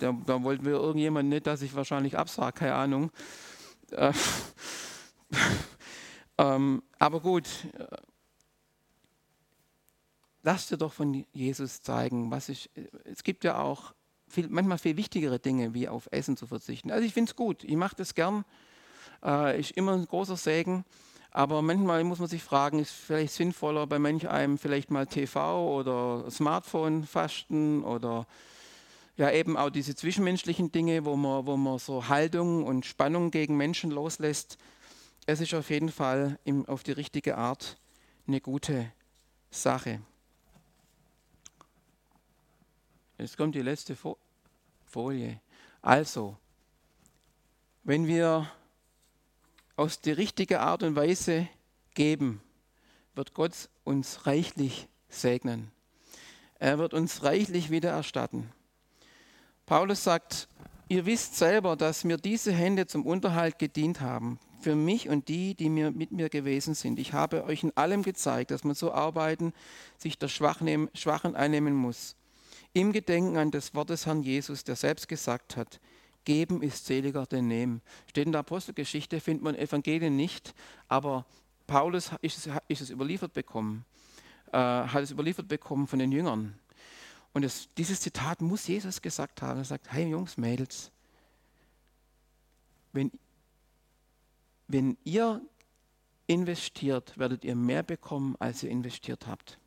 da, 0.00 0.16
da 0.26 0.42
wollten 0.42 0.64
wir 0.64 0.72
irgendjemand 0.72 1.28
nicht, 1.28 1.46
dass 1.46 1.62
ich 1.62 1.76
wahrscheinlich 1.76 2.18
absage, 2.18 2.58
keine 2.58 2.74
Ahnung. 2.74 3.12
Äh, 3.92 4.12
ähm, 6.38 6.82
aber 6.98 7.20
gut, 7.20 7.46
lass 10.42 10.68
dir 10.68 10.76
doch 10.76 10.92
von 10.92 11.24
Jesus 11.32 11.82
zeigen, 11.82 12.30
was 12.30 12.48
ich. 12.48 12.70
Es 13.04 13.22
gibt 13.22 13.44
ja 13.44 13.60
auch 13.60 13.94
viel, 14.28 14.48
manchmal 14.48 14.78
viel 14.78 14.96
wichtigere 14.96 15.38
Dinge, 15.38 15.74
wie 15.74 15.88
auf 15.88 16.08
Essen 16.10 16.36
zu 16.36 16.46
verzichten. 16.46 16.90
Also 16.90 17.04
ich 17.04 17.12
finde 17.12 17.30
es 17.30 17.36
gut, 17.36 17.64
ich 17.64 17.76
mache 17.76 17.96
das 17.96 18.14
gern, 18.14 18.44
äh, 19.24 19.58
ist 19.58 19.72
immer 19.72 19.92
ein 19.92 20.06
großer 20.06 20.36
Segen. 20.36 20.84
Aber 21.34 21.62
manchmal 21.62 22.04
muss 22.04 22.18
man 22.18 22.28
sich 22.28 22.42
fragen, 22.42 22.78
ist 22.78 22.92
vielleicht 22.92 23.32
sinnvoller 23.32 23.86
bei 23.86 23.98
manch 23.98 24.28
einem 24.28 24.58
vielleicht 24.58 24.90
mal 24.90 25.06
TV 25.06 25.78
oder 25.78 26.30
Smartphone 26.30 27.04
fasten 27.04 27.82
oder 27.84 28.26
ja 29.16 29.30
eben 29.30 29.56
auch 29.56 29.70
diese 29.70 29.94
zwischenmenschlichen 29.94 30.72
Dinge, 30.72 31.06
wo 31.06 31.16
man, 31.16 31.46
wo 31.46 31.56
man 31.56 31.78
so 31.78 32.08
Haltung 32.08 32.64
und 32.64 32.84
Spannung 32.84 33.30
gegen 33.30 33.56
Menschen 33.56 33.90
loslässt. 33.90 34.58
Es 35.24 35.40
ist 35.40 35.54
auf 35.54 35.70
jeden 35.70 35.90
Fall 35.90 36.38
im, 36.44 36.66
auf 36.66 36.82
die 36.82 36.92
richtige 36.92 37.38
Art 37.38 37.78
eine 38.26 38.40
gute 38.40 38.92
Sache. 39.50 40.00
Jetzt 43.22 43.36
kommt 43.36 43.54
die 43.54 43.62
letzte 43.62 43.96
Folie. 44.84 45.40
Also, 45.80 46.36
wenn 47.84 48.08
wir 48.08 48.50
aus 49.76 50.00
der 50.00 50.16
richtigen 50.16 50.56
Art 50.56 50.82
und 50.82 50.96
Weise 50.96 51.48
geben, 51.94 52.42
wird 53.14 53.32
Gott 53.32 53.52
uns 53.84 54.26
reichlich 54.26 54.88
segnen. 55.08 55.70
Er 56.58 56.80
wird 56.80 56.94
uns 56.94 57.22
reichlich 57.22 57.70
wieder 57.70 57.90
erstatten. 57.90 58.50
Paulus 59.66 60.02
sagt, 60.02 60.48
ihr 60.88 61.06
wisst 61.06 61.36
selber, 61.36 61.76
dass 61.76 62.02
mir 62.02 62.16
diese 62.16 62.50
Hände 62.50 62.88
zum 62.88 63.06
Unterhalt 63.06 63.56
gedient 63.60 64.00
haben, 64.00 64.40
für 64.60 64.74
mich 64.74 65.08
und 65.08 65.28
die, 65.28 65.54
die 65.54 65.68
mir, 65.68 65.92
mit 65.92 66.10
mir 66.10 66.28
gewesen 66.28 66.74
sind. 66.74 66.98
Ich 66.98 67.12
habe 67.12 67.44
euch 67.44 67.62
in 67.62 67.76
allem 67.76 68.02
gezeigt, 68.02 68.50
dass 68.50 68.64
man 68.64 68.74
so 68.74 68.90
arbeiten, 68.90 69.52
sich 69.96 70.18
der 70.18 70.26
Schwachen 70.26 71.36
einnehmen 71.36 71.76
muss. 71.76 72.16
Im 72.74 72.92
Gedenken 72.92 73.36
an 73.36 73.50
das 73.50 73.74
Wort 73.74 73.90
des 73.90 74.06
Herrn 74.06 74.22
Jesus, 74.22 74.64
der 74.64 74.76
selbst 74.76 75.08
gesagt 75.08 75.56
hat, 75.56 75.80
Geben 76.24 76.62
ist 76.62 76.86
seliger 76.86 77.26
denn 77.26 77.48
nehmen. 77.48 77.82
Steht 78.06 78.26
in 78.26 78.32
der 78.32 78.40
Apostelgeschichte, 78.40 79.20
findet 79.20 79.42
man 79.42 79.56
Evangelien 79.56 80.16
nicht, 80.16 80.54
aber 80.88 81.26
Paulus 81.66 82.10
ist 82.20 82.46
es, 82.46 82.54
ist 82.68 82.80
es 82.80 82.90
überliefert 82.90 83.32
bekommen, 83.32 83.84
äh, 84.52 84.56
hat 84.56 85.02
es 85.02 85.10
überliefert 85.10 85.48
bekommen 85.48 85.86
von 85.86 85.98
den 85.98 86.12
Jüngern. 86.12 86.58
Und 87.32 87.44
es, 87.44 87.68
dieses 87.76 88.00
Zitat 88.00 88.40
muss 88.40 88.66
Jesus 88.66 89.02
gesagt 89.02 89.42
haben. 89.42 89.58
Er 89.58 89.64
sagt, 89.64 89.90
hey 89.90 90.08
Jungs, 90.08 90.36
Mädels, 90.36 90.92
wenn, 92.92 93.10
wenn 94.68 94.96
ihr 95.02 95.40
investiert, 96.26 97.18
werdet 97.18 97.44
ihr 97.44 97.56
mehr 97.56 97.82
bekommen, 97.82 98.36
als 98.38 98.62
ihr 98.62 98.70
investiert 98.70 99.26
habt. 99.26 99.58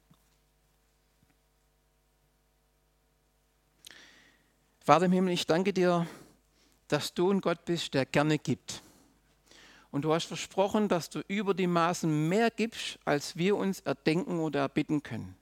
Vater 4.86 5.06
im 5.06 5.14
Himmel, 5.14 5.34
ich 5.34 5.48
danke 5.48 5.74
dir 5.74 6.06
dass 6.88 7.14
du 7.16 7.32
ein 7.32 7.42
Gott 7.42 7.66
bist, 7.66 7.96
der 7.96 8.06
gerne 8.06 8.38
gibt. 8.38 8.84
Und 9.90 10.04
du 10.04 10.14
hast 10.14 10.26
versprochen, 10.26 10.88
dass 10.88 11.10
du 11.10 11.22
über 11.28 11.56
die 11.56 11.66
Maßen 11.66 12.30
mehr 12.30 12.52
gibst, 12.52 13.00
als 13.04 13.36
wir 13.36 13.56
uns 13.56 13.80
erdenken 13.80 14.40
oder 14.40 14.60
erbitten 14.60 15.02
können. 15.02 15.36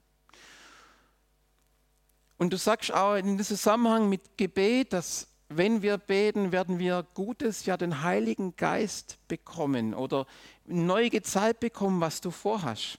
Und 2.38 2.54
du 2.54 2.58
sagst 2.58 2.94
auch 2.94 3.16
in 3.16 3.38
diesem 3.38 3.58
Zusammenhang 3.58 4.08
mit 4.08 4.38
Gebet, 4.38 4.94
dass 4.94 5.28
wenn 5.50 5.82
wir 5.82 5.98
beten, 5.98 6.54
werden 6.54 6.80
wir 6.80 7.06
Gutes, 7.14 7.66
ja 7.66 7.76
den 7.76 8.02
Heiligen 8.02 8.56
Geist 8.56 9.18
bekommen 9.28 9.94
oder 9.94 10.26
neu 10.66 11.10
gezahlt 11.10 11.60
bekommen, 11.60 12.00
was 12.00 12.22
du 12.22 12.32
vorhast. 12.32 12.98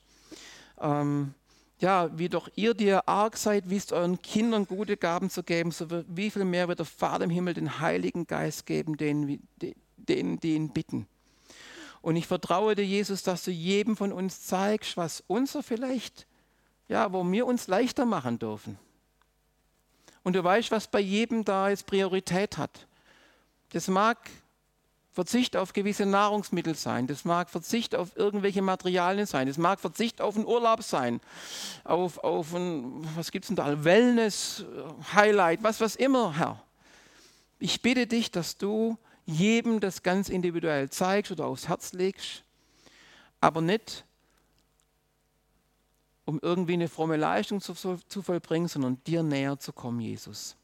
Ähm, 0.78 1.34
ja, 1.78 2.16
wie 2.16 2.28
doch 2.28 2.48
ihr, 2.54 2.74
die 2.74 2.86
ihr 2.86 3.08
arg 3.08 3.36
seid, 3.36 3.68
wisst 3.68 3.92
euren 3.92 4.20
Kindern 4.22 4.66
gute 4.66 4.96
Gaben 4.96 5.30
zu 5.30 5.42
geben, 5.42 5.70
so 5.70 5.86
wie 6.08 6.30
viel 6.30 6.44
mehr 6.44 6.68
wird 6.68 6.78
der 6.78 6.86
Vater 6.86 7.24
im 7.24 7.30
Himmel 7.30 7.54
den 7.54 7.80
Heiligen 7.80 8.26
Geist 8.26 8.66
geben, 8.66 8.96
denen, 8.96 9.46
denen 9.96 10.40
die 10.40 10.54
ihn 10.54 10.72
bitten. 10.72 11.06
Und 12.00 12.16
ich 12.16 12.26
vertraue 12.26 12.74
dir, 12.74 12.84
Jesus, 12.84 13.22
dass 13.22 13.44
du 13.44 13.50
jedem 13.50 13.96
von 13.96 14.12
uns 14.12 14.42
zeigst, 14.42 14.96
was 14.96 15.24
unser 15.26 15.62
vielleicht, 15.62 16.26
ja, 16.88 17.12
wo 17.12 17.24
wir 17.30 17.46
uns 17.46 17.66
leichter 17.66 18.04
machen 18.04 18.38
dürfen. 18.38 18.78
Und 20.22 20.36
du 20.36 20.44
weißt, 20.44 20.70
was 20.70 20.86
bei 20.86 21.00
jedem 21.00 21.44
da 21.44 21.68
jetzt 21.68 21.86
Priorität 21.86 22.56
hat. 22.56 22.86
Das 23.70 23.88
mag 23.88 24.18
Verzicht 25.14 25.56
auf 25.56 25.72
gewisse 25.72 26.06
Nahrungsmittel 26.06 26.74
sein, 26.74 27.06
das 27.06 27.24
mag 27.24 27.48
Verzicht 27.48 27.94
auf 27.94 28.16
irgendwelche 28.16 28.62
Materialien 28.62 29.26
sein, 29.26 29.46
das 29.46 29.58
mag 29.58 29.78
Verzicht 29.78 30.20
auf 30.20 30.34
einen 30.34 30.44
Urlaub 30.44 30.82
sein, 30.82 31.20
auf, 31.84 32.18
auf 32.18 32.52
ein, 32.52 33.06
was 33.14 33.30
gibt 33.30 33.44
es 33.44 33.46
denn 33.46 33.56
da, 33.56 33.84
Wellness, 33.84 34.64
Highlight, 35.14 35.62
was, 35.62 35.80
was 35.80 35.94
immer, 35.94 36.36
Herr. 36.36 36.60
Ich 37.60 37.80
bitte 37.80 38.08
dich, 38.08 38.32
dass 38.32 38.58
du 38.58 38.98
jedem 39.24 39.78
das 39.78 40.02
ganz 40.02 40.28
individuell 40.28 40.90
zeigst 40.90 41.30
oder 41.30 41.46
aufs 41.46 41.68
Herz 41.68 41.92
legst, 41.92 42.42
aber 43.40 43.60
nicht, 43.60 44.04
um 46.24 46.40
irgendwie 46.42 46.72
eine 46.72 46.88
fromme 46.88 47.16
Leistung 47.16 47.60
zu, 47.60 47.74
zu 47.74 48.22
vollbringen, 48.22 48.66
sondern 48.66 49.00
dir 49.04 49.22
näher 49.22 49.60
zu 49.60 49.72
kommen, 49.72 50.00
Jesus 50.00 50.56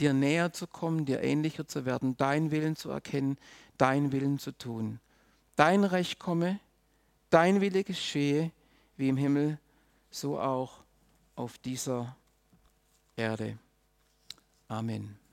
dir 0.00 0.12
näher 0.12 0.52
zu 0.52 0.66
kommen, 0.66 1.04
dir 1.04 1.22
ähnlicher 1.22 1.66
zu 1.66 1.84
werden, 1.84 2.16
deinen 2.16 2.50
Willen 2.50 2.76
zu 2.76 2.90
erkennen, 2.90 3.38
deinen 3.78 4.12
Willen 4.12 4.38
zu 4.38 4.52
tun. 4.52 5.00
Dein 5.56 5.84
Recht 5.84 6.18
komme, 6.18 6.60
dein 7.30 7.60
Wille 7.60 7.84
geschehe, 7.84 8.50
wie 8.96 9.08
im 9.08 9.16
Himmel, 9.16 9.58
so 10.10 10.38
auch 10.38 10.82
auf 11.34 11.58
dieser 11.58 12.16
Erde. 13.16 13.58
Amen. 14.68 15.25